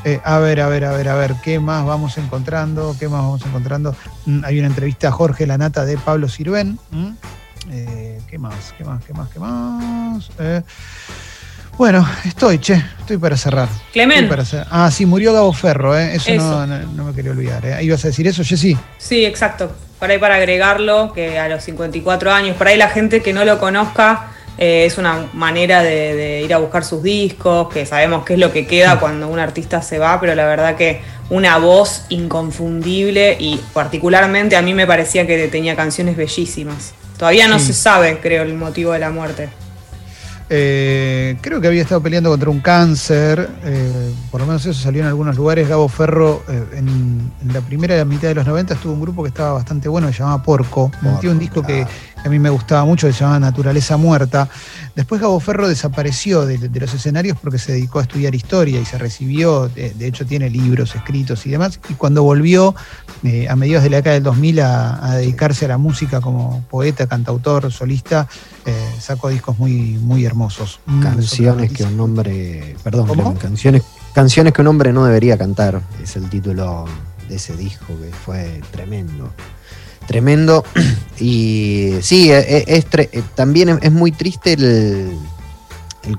Eh, 0.04 0.20
a 0.24 0.38
ver, 0.38 0.60
a 0.60 0.68
ver, 0.68 0.84
a 0.84 0.92
ver, 0.92 1.08
a 1.08 1.14
ver, 1.16 1.34
¿qué 1.42 1.58
más 1.58 1.84
vamos 1.84 2.18
encontrando? 2.18 2.94
¿Qué 2.98 3.08
más 3.08 3.20
vamos 3.20 3.44
encontrando? 3.44 3.94
Mm, 4.26 4.44
hay 4.44 4.58
una 4.58 4.68
entrevista 4.68 5.08
a 5.08 5.12
Jorge 5.12 5.46
Lanata 5.46 5.84
de 5.84 5.96
Pablo 5.98 6.28
Sirven. 6.28 6.78
Eh, 7.70 8.20
¿Qué 8.28 8.38
más? 8.38 8.74
¿Qué 8.78 8.84
más? 8.84 9.04
¿Qué 9.04 9.12
más? 9.12 9.28
¿Qué 9.28 9.38
más? 9.38 10.30
Eh, 10.38 10.62
bueno, 11.76 12.08
estoy, 12.24 12.58
che, 12.58 12.74
estoy 13.00 13.18
para 13.18 13.36
cerrar. 13.36 13.68
Clemente. 13.92 14.34
Ah, 14.70 14.90
sí, 14.90 15.04
murió 15.04 15.32
Gabo 15.32 15.52
Ferro, 15.52 15.96
¿eh? 15.98 16.14
Eso, 16.14 16.66
No, 16.66 17.04
me 17.04 17.12
quería 17.12 17.32
olvidar. 17.32 17.64
¿eh? 17.66 17.82
¿Ibas 17.84 18.04
a 18.04 18.08
decir 18.08 18.26
eso, 18.26 18.42
Jessy? 18.44 18.76
Sí, 18.98 19.24
exacto. 19.24 19.70
Por 19.98 20.10
ahí 20.10 20.18
para 20.18 20.36
agregarlo, 20.36 21.12
que 21.12 21.38
a 21.38 21.48
los 21.48 21.62
54 21.64 22.32
años, 22.32 22.56
por 22.56 22.68
ahí 22.68 22.76
la 22.76 22.88
gente 22.88 23.20
que 23.20 23.32
no 23.32 23.44
lo 23.44 23.58
conozca 23.58 24.28
eh, 24.58 24.84
es 24.84 24.98
una 24.98 25.28
manera 25.32 25.82
de, 25.82 26.42
ir 26.44 26.52
a 26.52 26.58
buscar 26.58 26.84
sus 26.84 27.02
discos, 27.02 27.72
que 27.72 27.86
sabemos 27.86 28.24
qué 28.24 28.34
es 28.34 28.40
lo 28.40 28.52
que 28.52 28.66
queda 28.66 28.98
cuando 28.98 29.28
un 29.28 29.38
artista 29.38 29.82
se 29.82 29.98
va, 29.98 30.20
pero 30.20 30.34
la 30.34 30.46
verdad 30.46 30.76
que 30.76 31.00
una 31.30 31.58
voz 31.58 32.04
inconfundible 32.08 33.36
y 33.38 33.60
particularmente 33.72 34.56
a 34.56 34.62
mí 34.62 34.74
me 34.74 34.86
parecía 34.86 35.26
que 35.26 35.46
tenía 35.48 35.76
canciones 35.76 36.16
bellísimas. 36.16 36.94
Todavía 37.16 37.48
no 37.48 37.58
se 37.58 37.72
sabe, 37.72 38.18
creo, 38.20 38.42
el 38.42 38.54
motivo 38.54 38.92
de 38.92 38.98
la 38.98 39.10
muerte. 39.10 39.48
Eh, 40.50 41.36
creo 41.42 41.60
que 41.60 41.66
había 41.66 41.82
estado 41.82 42.00
peleando 42.02 42.30
contra 42.30 42.48
un 42.48 42.60
cáncer, 42.60 43.50
eh, 43.64 44.12
por 44.30 44.40
lo 44.40 44.46
menos 44.46 44.64
eso 44.64 44.80
salió 44.80 45.02
en 45.02 45.08
algunos 45.08 45.36
lugares. 45.36 45.68
Gabo 45.68 45.88
Ferro, 45.88 46.42
en, 46.48 47.30
la 47.52 47.60
primera 47.60 48.02
mitad 48.04 48.28
de 48.28 48.34
los 48.34 48.46
90 48.46 48.74
estuvo 48.74 48.92
un 48.92 49.00
grupo 49.00 49.22
que 49.22 49.28
estaba 49.28 49.52
bastante 49.52 49.88
bueno, 49.88 50.06
que 50.06 50.14
se 50.14 50.20
llamaba 50.20 50.42
Porco. 50.42 50.90
Porco 51.02 51.28
un 51.28 51.38
disco 51.38 51.62
que 51.62 51.86
a 52.24 52.28
mí 52.28 52.38
me 52.38 52.50
gustaba 52.50 52.84
mucho, 52.84 53.06
que 53.06 53.12
se 53.12 53.20
llamaba 53.20 53.40
Naturaleza 53.40 53.96
Muerta. 53.96 54.48
Después 54.98 55.20
Gabo 55.20 55.38
Ferro 55.38 55.68
desapareció 55.68 56.44
de, 56.44 56.58
los 56.58 56.92
escenarios 56.92 57.38
porque 57.40 57.60
se 57.60 57.70
dedicó 57.70 58.00
a 58.00 58.02
estudiar 58.02 58.34
historia 58.34 58.80
y 58.80 58.84
se 58.84 58.98
recibió, 58.98 59.68
de, 59.68 59.94
hecho 60.00 60.26
tiene 60.26 60.50
libros 60.50 60.92
escritos 60.96 61.46
y 61.46 61.50
demás, 61.50 61.78
y 61.88 61.94
cuando 61.94 62.24
volvió 62.24 62.74
eh, 63.22 63.48
a 63.48 63.54
mediados 63.54 63.84
de 63.84 63.90
la 63.90 63.98
década 63.98 64.14
del 64.14 64.24
2000 64.24 64.58
a, 64.58 65.14
dedicarse 65.14 65.66
a 65.66 65.68
la 65.68 65.78
música 65.78 66.20
como 66.20 66.64
poeta, 66.68 67.06
cantautor, 67.06 67.70
solista, 67.70 68.26
eh, 68.66 68.74
sacó 68.98 69.28
discos 69.28 69.56
muy, 69.56 69.72
muy 69.98 70.24
hermosos. 70.24 70.80
Mm, 70.86 71.00
canciones 71.00 71.70
que 71.70 71.84
un 71.84 72.00
hombre, 72.00 72.74
perdón, 72.82 73.36
canciones, 73.36 73.84
canciones 74.12 74.52
que 74.52 74.62
un 74.62 74.66
hombre 74.66 74.92
no 74.92 75.04
debería 75.04 75.38
cantar, 75.38 75.80
es 76.02 76.16
el 76.16 76.28
título 76.28 76.86
de 77.28 77.36
ese 77.36 77.56
disco 77.56 77.96
que 78.00 78.10
fue 78.10 78.60
tremendo 78.72 79.30
tremendo. 80.08 80.64
Y 81.20 81.94
sí, 82.00 82.30
e, 82.30 82.38
e, 82.38 82.64
es, 82.68 82.86
eh, 82.92 83.24
también 83.34 83.80
es 83.82 83.90
muy 83.90 84.12
triste 84.12 84.52
el, 84.52 85.18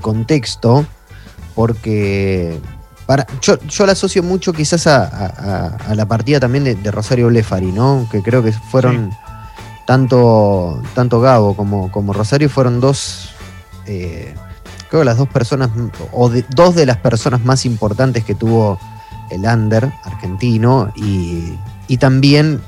contexto, 0.02 0.86
porque 1.56 2.60
para, 3.06 3.26
yo, 3.40 3.58
yo 3.60 3.86
la 3.86 3.94
asocio 3.94 4.24
mucho 4.24 4.52
quizás 4.52 4.88
a, 4.88 5.78
la 5.96 6.06
partida 6.06 6.42
también 6.42 6.66
de, 6.66 6.92
Rosario 6.92 7.28
Blefari, 7.28 7.72
¿no? 7.72 8.10
Que 8.12 8.22
creo 8.22 8.44
que 8.44 8.52
fueron 8.52 9.12
tanto, 9.88 10.84
tanto 10.96 11.22
Gabo 11.22 11.56
como, 11.56 11.90
como 11.94 12.12
Rosario 12.12 12.50
fueron 12.50 12.82
dos, 12.82 13.30
eh, 13.86 14.36
creo 14.90 15.00
que 15.00 15.06
las 15.06 15.18
dos 15.18 15.30
personas, 15.30 15.70
o 16.12 16.30
dos 16.50 16.76
de 16.76 16.86
las 16.86 16.98
personas 16.98 17.46
más 17.46 17.66
importantes 17.66 18.26
que 18.26 18.36
tuvo 18.36 18.78
el 19.32 19.46
under 19.46 19.94
argentino 20.04 20.92
y, 20.94 21.54
y 21.88 21.96
también 21.96 22.60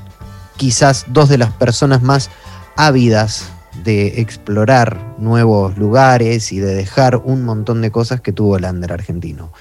quizás 0.56 1.06
dos 1.08 1.28
de 1.28 1.38
las 1.38 1.52
personas 1.52 2.02
más 2.02 2.30
ávidas 2.76 3.50
de 3.84 4.20
explorar 4.20 5.14
nuevos 5.18 5.78
lugares 5.78 6.52
y 6.52 6.58
de 6.60 6.74
dejar 6.74 7.16
un 7.16 7.44
montón 7.44 7.80
de 7.80 7.90
cosas 7.90 8.20
que 8.20 8.32
tuvo 8.32 8.56
el 8.56 8.64
argentino. 8.64 9.52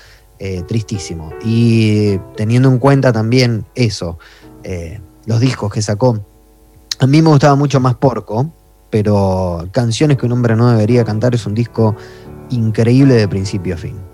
Eh, 0.44 0.64
tristísimo. 0.64 1.32
Y 1.44 2.18
teniendo 2.36 2.68
en 2.70 2.80
cuenta 2.80 3.14
también 3.14 3.64
eso, 3.76 4.18
eh, 4.64 5.00
los 5.28 5.40
discos 5.40 5.72
que 5.72 5.84
sacó. 5.84 6.26
A 6.98 7.06
mí 7.06 7.22
me 7.22 7.30
gustaba 7.30 7.56
mucho 7.56 7.80
más 7.80 7.94
Porco, 7.94 8.52
pero 8.90 9.70
Canciones 9.72 10.18
que 10.18 10.26
un 10.26 10.32
hombre 10.32 10.56
no 10.56 10.72
debería 10.72 11.06
cantar 11.06 11.36
es 11.36 11.46
un 11.46 11.54
disco 11.54 11.96
increíble 12.50 13.14
de 13.14 13.28
principio 13.28 13.76
a 13.76 13.78
fin. 13.78 14.11